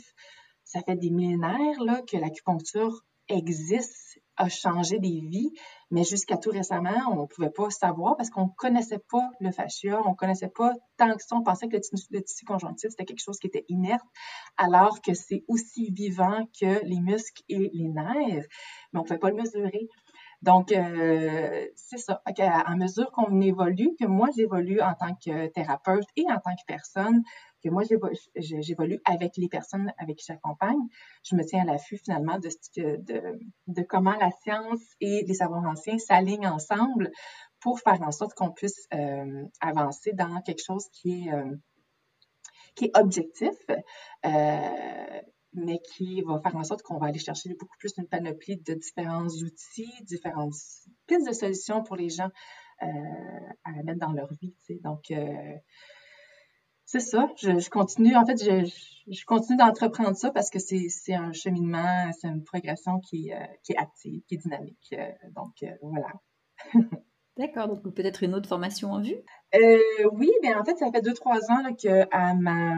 ça 0.65 0.81
fait 0.81 0.97
des 0.97 1.11
millénaires 1.11 1.81
là, 1.85 2.01
que 2.11 2.17
l'acupuncture 2.17 3.05
existe 3.29 4.10
a 4.41 4.49
changé 4.49 4.99
des 4.99 5.21
vies, 5.21 5.53
mais 5.91 6.03
jusqu'à 6.03 6.39
tout 6.39 6.51
récemment, 6.51 7.13
on 7.13 7.23
ne 7.23 7.27
pouvait 7.27 7.51
pas 7.51 7.69
savoir 7.71 8.17
parce 8.17 8.31
qu'on 8.31 8.45
ne 8.45 8.55
connaissait 8.57 9.03
pas 9.11 9.29
le 9.39 9.53
fascia, 9.53 10.01
on 10.07 10.11
ne 10.11 10.15
connaissait 10.15 10.49
pas 10.49 10.73
tant 10.97 11.15
que 11.15 11.23
ça, 11.23 11.37
on 11.37 11.43
pensait 11.43 11.69
que 11.69 11.77
le 11.77 12.21
tissu, 12.23 12.45
conjonctif, 12.47 12.91
c'était 12.91 13.05
quelque 13.05 13.23
chose 13.23 13.39
qui 13.39 13.49
était 13.49 13.67
inerte, 13.69 14.05
alors 14.57 15.03
que 15.03 15.13
c'est 15.13 15.45
aussi 15.47 15.91
vivant 15.91 16.47
que 16.59 16.83
les 16.85 17.01
muscles 17.01 17.43
et 17.49 17.71
les 17.73 17.89
nerfs, 17.89 18.47
mais 18.93 18.99
on 18.99 19.03
ne 19.03 19.07
pouvait 19.07 19.19
pas 19.19 19.31
le 19.31 19.37
mesurer. 19.37 19.89
Donc, 20.43 20.73
euh, 20.73 21.67
c'est 21.77 21.99
ça. 21.99 22.23
À, 22.25 22.75
mesure 22.75 23.11
qu'on 23.13 23.41
évolue, 23.41 23.95
que 24.01 24.07
moi 24.07 24.29
j'évolue 24.35 24.81
en 24.81 24.95
tant 24.95 25.15
que 25.15 25.49
thérapeute 25.49 26.07
et 26.17 26.25
en 26.31 26.39
tant 26.39 26.55
que 26.55 26.65
personne, 26.67 27.23
que 27.63 27.69
moi 27.69 27.83
j'évolue 28.37 29.01
avec 29.05 29.37
les 29.37 29.49
personnes 29.49 29.93
avec 29.99 30.17
qui 30.17 30.25
j'accompagne, 30.27 30.79
je 31.25 31.37
me 31.37 31.45
tiens 31.45 31.63
à 31.63 31.65
l'affût 31.65 31.99
finalement 31.99 32.39
de, 32.39 32.49
de, 32.79 33.39
de, 33.67 33.83
comment 33.83 34.17
la 34.19 34.31
science 34.43 34.81
et 35.01 35.25
les 35.27 35.35
savoirs 35.35 35.65
anciens 35.65 35.99
s'alignent 35.99 36.49
ensemble 36.49 37.11
pour 37.61 37.79
faire 37.81 38.01
en 38.01 38.11
sorte 38.11 38.33
qu'on 38.33 38.51
puisse 38.51 38.87
euh, 38.95 39.45
avancer 39.61 40.13
dans 40.15 40.41
quelque 40.41 40.65
chose 40.65 40.87
qui 40.91 41.27
est, 41.27 41.35
euh, 41.35 41.55
qui 42.75 42.87
est 42.87 42.97
objectif. 42.97 43.55
Mais 45.53 45.81
qui 45.81 46.23
va 46.23 46.39
faire 46.41 46.55
en 46.55 46.63
sorte 46.63 46.83
qu'on 46.83 46.99
va 46.99 47.09
aller 47.09 47.19
chercher 47.19 47.51
beaucoup 47.59 47.77
plus 47.79 47.93
une 47.99 48.07
panoplie 48.07 48.57
de 48.57 48.75
différents 48.75 49.27
outils, 49.27 49.91
différentes 50.03 50.55
pistes 51.07 51.27
de 51.27 51.33
solutions 51.33 51.83
pour 51.83 51.97
les 51.97 52.09
gens 52.09 52.31
euh, 52.83 52.87
à 53.65 53.83
mettre 53.83 53.99
dans 53.99 54.13
leur 54.13 54.33
vie. 54.41 54.55
Donc, 54.83 55.11
euh, 55.11 55.57
c'est 56.87 57.01
ça. 57.01 57.29
Je, 57.37 57.69
continue, 57.69 58.17
en 58.17 58.25
fait, 58.25 58.43
je, 58.43 58.65
je 59.07 59.25
continue 59.27 59.59
d'entreprendre 59.59 60.17
ça 60.17 60.31
parce 60.31 60.49
que 60.49 60.59
c'est 60.59 61.15
un 61.15 61.33
cheminement, 61.33 62.11
c'est 62.19 62.29
une 62.29 62.43
progression 62.43 63.01
qui, 63.01 63.33
euh, 63.33 63.45
qui, 63.65 63.73
est 63.73 63.77
active, 63.77 64.23
qui 64.27 64.37
est 64.37 64.39
dynamique. 64.39 64.95
donc, 65.35 65.63
voilà. 65.83 66.13
D'accord, 67.37 67.69
donc 67.69 67.95
peut-être 67.95 68.23
une 68.23 68.35
autre 68.35 68.49
formation 68.49 68.93
en 68.93 69.03
vue? 69.03 69.17
oui, 70.13 70.31
bien 70.43 70.59
en 70.59 70.65
fait, 70.65 70.77
ça 70.77 70.91
fait 70.91 71.03
deux, 71.03 71.15
trois 71.15 71.51
ans 71.51 71.63
là, 71.63 71.73
que 71.73 72.07
à 72.11 72.35
ma 72.35 72.77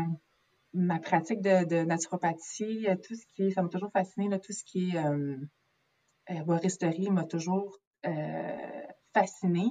ma 0.75 0.99
pratique 0.99 1.41
de, 1.41 1.85
naturopathie, 1.85 2.89
euh, 2.89 2.97
tout 2.97 3.15
ce 3.15 3.27
qui 3.27 3.45
est, 3.45 3.51
ça 3.51 3.63
m'a 3.63 3.69
toujours 3.69 3.93
fasciné, 3.93 4.29
tout 4.41 4.53
ce 4.53 4.65
qui 4.65 4.91
est 4.91 4.97
euh, 4.97 5.37
herboristerie 6.27 7.11
m'a 7.11 7.25
toujours 7.25 7.79
fascinée. 9.15 9.71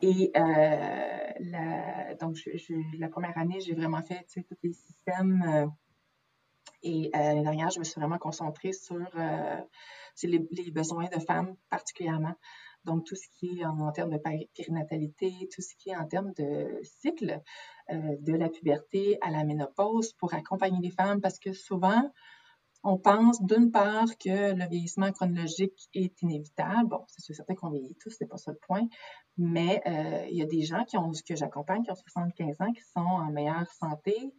Et 0.00 0.32
la, 0.34 2.14
donc, 2.16 2.36
la 2.98 3.08
première 3.08 3.38
année, 3.38 3.60
j'ai 3.60 3.74
vraiment 3.74 4.02
fait 4.02 4.26
tous 4.34 4.56
les 4.64 4.72
systèmes. 4.72 5.70
et 6.82 7.10
l'année 7.12 7.42
dernière, 7.42 7.70
je 7.70 7.78
me 7.78 7.84
suis 7.84 8.00
vraiment 8.00 8.18
concentrée 8.18 8.72
sur 8.72 8.98
les, 10.24 10.70
besoins 10.72 11.08
de 11.08 11.20
femmes 11.20 11.54
particulièrement. 11.70 12.34
Donc, 12.84 13.04
tout 13.04 13.14
ce 13.14 13.28
qui 13.38 13.60
est 13.60 13.64
en, 13.64 13.92
termes 13.92 14.10
de 14.10 14.18
périnatalité, 14.18 15.48
tout 15.52 15.62
ce 15.62 15.74
qui 15.76 15.90
est 15.90 15.96
en 15.96 16.06
termes 16.06 16.32
de 16.32 16.80
cycle, 16.82 17.40
euh, 17.90 18.16
de 18.20 18.32
la 18.34 18.48
puberté 18.48 19.18
à 19.20 19.30
la 19.30 19.44
ménopause 19.44 20.12
pour 20.14 20.34
accompagner 20.34 20.80
les 20.80 20.90
femmes 20.90 21.20
parce 21.20 21.38
que 21.38 21.52
souvent, 21.52 22.10
on 22.84 22.98
pense 22.98 23.40
d'une 23.42 23.70
part 23.70 24.08
que 24.18 24.54
le 24.54 24.68
vieillissement 24.68 25.12
chronologique 25.12 25.88
est 25.94 26.20
inévitable. 26.22 26.88
Bon, 26.88 27.04
c'est 27.06 27.32
certain 27.32 27.54
qu'on 27.54 27.70
vieillit 27.70 27.96
tous, 28.00 28.10
c'est 28.10 28.26
pas 28.26 28.38
ça 28.38 28.50
le 28.50 28.58
point, 28.58 28.88
mais 29.36 29.80
euh, 29.86 30.26
il 30.30 30.36
y 30.36 30.42
a 30.42 30.46
des 30.46 30.62
gens 30.62 30.84
qui 30.84 30.96
ont, 30.96 31.12
que 31.12 31.36
j'accompagne 31.36 31.84
qui 31.84 31.92
ont 31.92 31.94
75 31.94 32.60
ans, 32.60 32.72
qui 32.72 32.82
sont 32.82 33.00
en 33.00 33.30
meilleure 33.30 33.70
santé, 33.70 34.34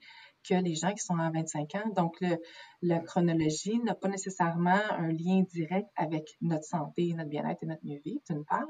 que 0.48 0.56
les 0.56 0.76
gens 0.76 0.94
qui 0.94 1.04
sont 1.04 1.18
à 1.18 1.30
25 1.32 1.76
ans. 1.76 1.90
Donc, 1.96 2.24
la 2.82 3.00
chronologie 3.00 3.80
n'a 3.80 3.96
pas 3.96 4.08
nécessairement 4.08 4.82
un 4.92 5.10
lien 5.10 5.44
direct 5.50 5.90
avec 5.96 6.36
notre 6.42 6.66
santé, 6.66 7.14
notre 7.14 7.30
bien-être 7.30 7.64
et 7.64 7.66
notre 7.66 7.86
mieux-vivre, 7.86 8.22
d'une 8.30 8.46
part. 8.46 8.68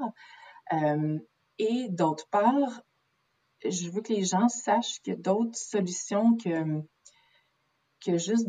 Euh, 0.74 1.20
et 1.58 1.88
d'autre 1.90 2.28
part, 2.30 2.82
je 3.66 3.90
veux 3.90 4.02
que 4.02 4.14
les 4.14 4.24
gens 4.24 4.50
sachent 4.50 5.02
qu'il 5.02 5.14
y 5.14 5.16
a 5.16 5.20
d'autres 5.20 5.58
solutions 5.58 6.36
que, 6.38 6.82
que 8.06 8.18
juste 8.18 8.48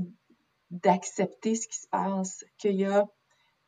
d'accepter 0.71 1.55
ce 1.55 1.69
qui 1.69 1.79
se 1.79 1.89
passe, 1.89 2.45
qu'il 2.59 2.77
y 2.77 2.85
a 2.85 3.07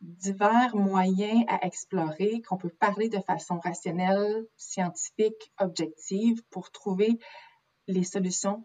divers 0.01 0.77
moyens 0.77 1.45
à 1.49 1.65
explorer, 1.67 2.43
qu'on 2.43 2.57
peut 2.57 2.71
parler 2.71 3.09
de 3.09 3.21
façon 3.21 3.59
rationnelle, 3.59 4.47
scientifique, 4.57 5.53
objective 5.59 6.43
pour 6.51 6.71
trouver 6.71 7.19
les 7.87 8.05
solutions. 8.05 8.63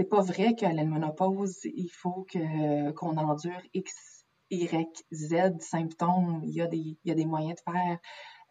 C'est 0.00 0.08
pas 0.08 0.22
vrai 0.22 0.54
qu'à 0.54 0.72
la 0.72 0.84
ménopause, 0.84 1.58
il 1.64 1.90
faut 1.90 2.24
que, 2.32 2.90
qu'on 2.92 3.18
endure 3.18 3.60
X, 3.74 4.24
Y, 4.48 5.04
Z 5.12 5.58
symptômes. 5.60 6.40
Il 6.42 6.54
y 6.54 6.62
a 6.62 6.66
des, 6.66 7.26
moyens 7.26 7.56
de 7.56 7.70
faire. 7.70 7.98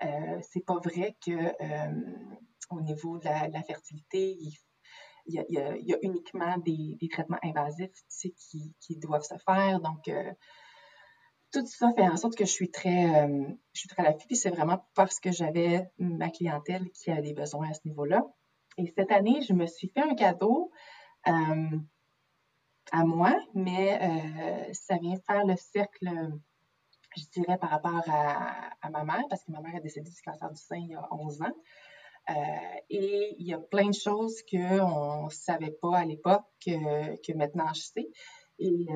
Euh, 0.04 0.40
c'est 0.44 0.64
pas 0.64 0.78
vrai 0.78 1.18
que 1.26 1.32
euh, 1.32 2.28
au 2.70 2.82
niveau 2.82 3.18
de 3.18 3.26
la, 3.26 3.64
fertilité, 3.64 4.38
il, 4.40 4.54
y 5.26 5.58
a, 5.58 5.98
uniquement 6.04 6.56
des, 6.60 7.00
traitements 7.12 7.40
invasifs 7.42 7.98
qui, 8.80 8.96
doivent 8.98 9.24
se 9.24 9.38
faire. 9.44 9.80
Donc, 9.80 10.08
euh, 10.08 10.32
tout 11.52 11.66
ça 11.66 11.92
fait 11.96 12.08
en 12.08 12.18
sorte 12.18 12.36
que 12.36 12.46
je 12.46 12.52
suis 12.52 12.70
très, 12.70 13.26
euh, 13.26 13.48
je 13.74 13.80
suis 13.80 13.90
très 13.90 14.04
à 14.04 14.12
l'affût. 14.12 14.28
Puis 14.28 14.36
c'est 14.36 14.52
vraiment 14.52 14.86
parce 14.94 15.20
que 15.20 15.32
j'avais 15.32 15.90
ma 15.98 16.30
clientèle 16.30 16.92
qui 16.92 17.10
a 17.10 17.24
des 17.24 17.34
besoins 17.34 17.72
à 17.72 17.74
ce 17.74 17.82
niveau-là. 17.86 18.22
Et 18.78 18.94
cette 18.96 19.12
année, 19.12 19.42
je 19.42 19.54
me 19.54 19.66
suis 19.66 19.90
fait 19.90 20.04
un 20.04 20.14
cadeau 20.14 20.72
à 21.26 23.06
moi, 23.06 23.36
mais 23.54 24.00
euh, 24.02 24.74
ça 24.74 24.98
vient 24.98 25.18
faire 25.28 25.46
le 25.46 25.56
cercle, 25.56 26.10
je 27.16 27.24
dirais, 27.34 27.58
par 27.58 27.70
rapport 27.70 28.04
à, 28.08 28.90
ma 28.90 29.04
mère, 29.04 29.24
parce 29.30 29.44
que 29.44 29.52
ma 29.52 29.62
mère 29.62 29.76
est 29.76 29.82
décédée 29.82 30.10
du 30.10 30.22
cancer 30.22 30.50
du 30.50 30.60
sein 30.60 30.78
il 30.78 30.90
y 30.90 30.96
a 30.96 31.08
11 31.12 31.42
ans. 31.42 31.56
Euh, 32.30 32.34
et 32.90 33.36
il 33.40 33.48
y 33.48 33.54
a 33.54 33.60
plein 33.60 33.88
de 33.88 33.94
choses 33.94 34.44
qu'on 34.50 35.26
ne 35.26 35.30
savait 35.30 35.72
pas 35.72 35.98
à 35.98 36.06
l'époque 36.06 36.46
que, 36.64 37.34
maintenant 37.34 37.74
je 37.74 37.82
sais. 37.82 38.10
Et, 38.60 38.88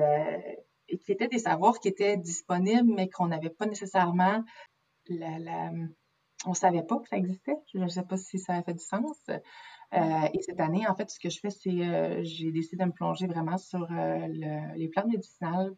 qui 1.02 1.12
étaient 1.12 1.28
des 1.28 1.38
savoirs 1.38 1.80
qui 1.80 1.88
étaient 1.88 2.16
disponibles, 2.16 2.92
mais 2.94 3.08
qu'on 3.08 3.26
n'avait 3.26 3.50
pas 3.50 3.66
nécessairement 3.66 4.44
on 6.46 6.50
ne 6.50 6.54
savait 6.54 6.82
pas 6.82 6.98
que 6.98 7.08
ça 7.08 7.16
existait. 7.16 7.56
Je 7.72 7.78
ne 7.78 7.88
sais 7.88 8.02
pas 8.02 8.16
si 8.16 8.38
ça 8.38 8.54
a 8.54 8.62
fait 8.62 8.74
du 8.74 8.84
sens. 8.84 9.16
Euh, 9.94 10.28
et 10.32 10.42
cette 10.42 10.60
année, 10.60 10.86
en 10.88 10.94
fait, 10.94 11.10
ce 11.10 11.20
que 11.20 11.30
je 11.30 11.38
fais, 11.38 11.50
c'est 11.50 11.70
euh, 11.70 12.20
j'ai 12.24 12.50
décidé 12.50 12.82
de 12.82 12.88
me 12.88 12.92
plonger 12.92 13.26
vraiment 13.26 13.58
sur 13.58 13.86
euh, 13.90 14.26
les 14.74 14.88
plantes 14.88 15.06
médicinales 15.06 15.74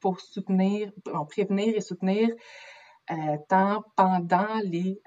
pour 0.00 0.20
soutenir, 0.20 0.90
prévenir 1.28 1.76
et 1.76 1.80
soutenir 1.80 2.28
tant 3.48 3.82
pendant 3.96 4.60
les, 4.64 5.00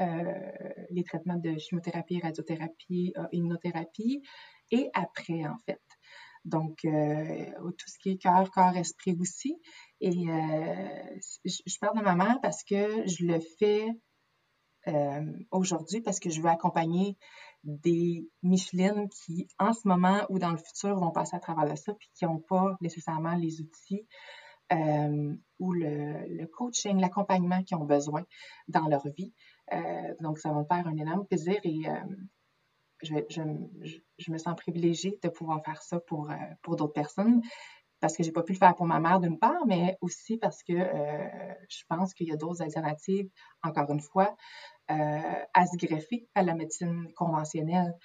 traitements 1.06 1.38
de 1.38 1.58
chimiothérapie, 1.58 2.20
radiothérapie, 2.20 3.14
immunothérapie 3.32 4.22
et 4.72 4.90
après, 4.94 5.46
en 5.46 5.58
fait. 5.66 5.82
Donc, 6.44 6.80
tout 6.82 7.88
ce 7.88 8.00
qui 8.00 8.10
est 8.12 8.18
cœur, 8.18 8.52
corps, 8.52 8.76
esprit 8.76 9.16
aussi. 9.18 9.62
Et 10.02 10.12
je 10.12 11.80
parle 11.80 12.00
de 12.00 12.04
ma 12.04 12.16
mère 12.16 12.40
parce 12.42 12.64
que 12.64 13.08
je 13.08 13.24
le 13.26 13.40
fais 13.60 13.88
aujourd'hui 15.52 16.02
parce 16.02 16.20
que 16.20 16.30
je 16.30 16.42
veux 16.42 16.50
accompagner 16.50 17.18
des 17.64 18.28
Michelin 18.44 19.08
qui, 19.08 19.48
en 19.60 19.74
ce 19.74 19.88
moment 19.88 20.26
ou 20.30 20.40
dans 20.40 20.52
le 20.52 20.58
futur, 20.58 20.96
vont 20.98 21.12
passer 21.12 21.36
à 21.36 21.40
travers 21.40 21.70
de 21.70 21.76
ça, 21.76 21.94
puis 21.94 22.10
qui 22.16 22.26
n'ont 22.26 22.40
pas 22.40 22.76
nécessairement 22.82 23.36
les 23.36 23.62
outils 23.62 24.08
euh, 24.72 25.36
ou 25.60 25.74
le, 25.74 26.46
coaching, 26.48 27.00
l'accompagnement 27.00 27.64
qu'ils 27.64 27.78
ont 27.78 27.86
besoin 27.86 28.24
dans 28.68 28.88
leur 28.88 29.08
vie. 29.10 29.34
Euh, 29.74 30.16
donc, 30.22 30.40
ça 30.40 30.52
va 30.52 30.60
me 30.60 30.66
faire 30.66 30.88
un 30.88 30.98
énorme 30.98 31.26
plaisir 31.26 31.60
et 31.64 31.88
euh, 31.88 31.94
je, 33.04 34.32
me 34.32 34.38
sens 34.38 34.56
privilégiée 34.56 35.20
de 35.22 35.30
pouvoir 35.30 35.64
faire 35.64 35.82
ça 35.82 36.00
pour 36.00 36.30
d'autres 36.68 36.94
personnes 36.94 37.42
parce 38.02 38.18
que 38.18 38.24
j'ai 38.24 38.32
pas 38.32 38.44
pu 38.44 38.54
le 38.54 38.58
faire 38.58 38.76
pour 38.76 38.86
ma 38.86 39.00
mère 39.00 39.20
d'une 39.20 39.40
part, 39.40 39.66
mais 39.68 39.98
aussi 40.02 40.38
parce 40.38 40.64
que 40.64 40.74
je 40.74 41.84
pense 41.88 42.14
qu'il 42.14 42.28
y 42.28 42.32
a 42.32 42.36
d'autres 42.36 42.62
alternatives, 42.62 43.30
encore 43.64 43.90
une 43.92 44.02
fois, 44.02 44.36
euh, 44.92 45.46
à 45.54 45.68
se 45.68 45.78
greffer 45.78 46.28
à 46.36 46.44
la 46.44 46.54
médecine 46.54 47.08
conventionnelle. 47.14 47.96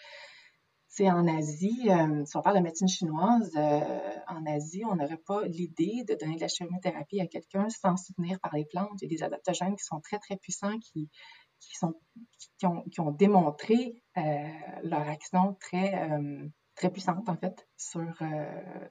C'est 0.89 1.11
en 1.11 1.27
Asie, 1.27 1.89
euh, 1.91 2.25
si 2.25 2.37
on 2.37 2.43
parle 2.43 2.59
de 2.59 2.63
médecine 2.63 2.87
chinoise, 2.87 3.51
euh, 3.57 3.81
en 4.29 4.47
Asie, 4.47 4.85
on 4.85 4.95
n'aurait 4.95 5.21
pas 5.27 5.43
l'idée 5.47 6.05
de 6.09 6.15
donner 6.15 6.37
de 6.37 6.41
la 6.41 6.49
chimiothérapie 6.49 7.21
à 7.21 7.27
quelqu'un 7.27 7.69
sans 7.71 7.97
soutenir 7.97 8.39
par 8.41 8.55
les 8.55 8.65
plantes. 8.65 9.03
Il 9.03 9.11
y 9.11 9.15
a 9.15 9.17
des 9.17 9.23
adaptogènes 9.25 9.75
qui 9.75 9.85
sont 9.85 10.01
très, 10.01 10.19
très 10.19 10.37
puissants, 10.37 10.79
qui, 10.79 11.11
qui, 11.59 11.75
sont, 11.75 11.95
qui, 12.59 12.67
ont, 12.67 12.83
qui 12.83 13.01
ont 13.01 13.11
démontré 13.11 14.03
leur 14.85 15.09
action 15.09 15.55
très, 15.61 16.09
très 16.77 16.91
puissante, 16.91 17.29
en 17.29 17.37
fait, 17.37 17.67
sur, 17.77 18.15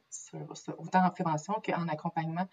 sur, 0.10 0.58
sur 0.58 0.80
autant 0.80 1.06
en 1.06 1.12
prévention 1.12 1.54
qu'en 1.64 1.88
accompagnement. 1.88 2.48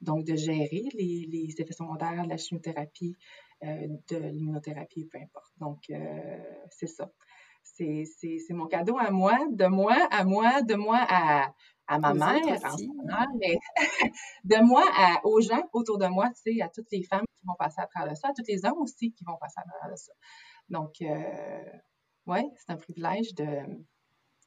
Donc, 0.00 0.24
de 0.24 0.36
gérer 0.36 0.84
les, 0.94 1.26
les 1.28 1.54
effets 1.58 1.72
secondaires 1.72 2.24
de 2.24 2.28
la 2.28 2.36
chimiothérapie, 2.36 3.16
euh, 3.64 3.88
de 4.08 4.16
l'immunothérapie, 4.16 5.06
peu 5.06 5.18
importe. 5.18 5.52
Donc, 5.58 5.90
euh, 5.90 6.38
c'est 6.70 6.86
ça. 6.86 7.10
C'est 7.62 8.06
mon 8.50 8.66
cadeau 8.66 8.98
à 8.98 9.10
moi, 9.10 9.36
de 9.50 9.66
moi 9.66 9.96
à 10.10 10.24
moi, 10.24 10.62
de 10.62 10.74
moi 10.74 10.98
à, 11.08 11.52
à 11.86 11.98
ma 11.98 12.14
mère, 12.14 12.40
mais 13.38 13.58
de 14.44 14.64
moi 14.64 14.84
à, 14.96 15.24
aux 15.24 15.40
gens 15.40 15.62
autour 15.72 15.98
de 15.98 16.06
moi, 16.06 16.28
tu 16.30 16.54
sais, 16.54 16.62
à 16.62 16.68
toutes 16.68 16.90
les 16.92 17.02
femmes 17.02 17.24
qui 17.36 17.46
vont 17.46 17.54
passer 17.58 17.80
à 17.80 17.86
travers 17.86 18.16
ça, 18.16 18.28
à 18.28 18.32
tous 18.32 18.46
les 18.48 18.64
hommes 18.64 18.78
aussi 18.78 19.12
qui 19.12 19.24
vont 19.24 19.36
passer 19.40 19.58
à 19.58 19.78
travers 19.78 19.98
ça. 19.98 20.12
Donc, 20.68 21.00
euh, 21.02 21.72
ouais, 22.26 22.44
c'est 22.56 22.72
un 22.72 22.76
privilège 22.76 23.34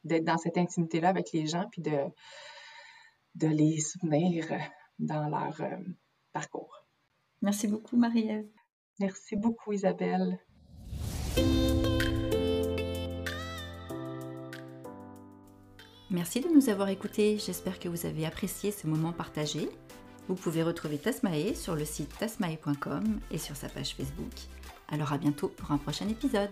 d'être 0.03 0.25
dans 0.25 0.37
cette 0.37 0.57
intimité-là 0.57 1.09
avec 1.09 1.31
les 1.31 1.47
gens, 1.47 1.67
puis 1.71 1.81
de, 1.81 1.97
de 3.35 3.47
les 3.47 3.79
soutenir 3.79 4.47
dans 4.99 5.29
leur 5.29 5.55
parcours. 6.31 6.85
Merci 7.41 7.67
beaucoup, 7.67 7.97
Marie-Ève. 7.97 8.47
Merci 8.99 9.35
beaucoup 9.35 9.73
Isabelle. 9.73 10.39
Merci 16.11 16.41
de 16.41 16.49
nous 16.49 16.69
avoir 16.69 16.89
écoutés, 16.89 17.37
j'espère 17.37 17.79
que 17.79 17.87
vous 17.87 18.05
avez 18.05 18.25
apprécié 18.25 18.71
ce 18.71 18.85
moment 18.85 19.13
partagé. 19.13 19.69
Vous 20.27 20.35
pouvez 20.35 20.61
retrouver 20.61 20.97
Tasmae 20.97 21.55
sur 21.55 21.73
le 21.73 21.85
site 21.85 22.15
tasmae.com 22.19 23.21
et 23.31 23.37
sur 23.37 23.55
sa 23.55 23.69
page 23.69 23.95
Facebook. 23.95 24.33
Alors 24.89 25.13
à 25.13 25.17
bientôt 25.17 25.47
pour 25.47 25.71
un 25.71 25.77
prochain 25.77 26.07
épisode. 26.09 26.49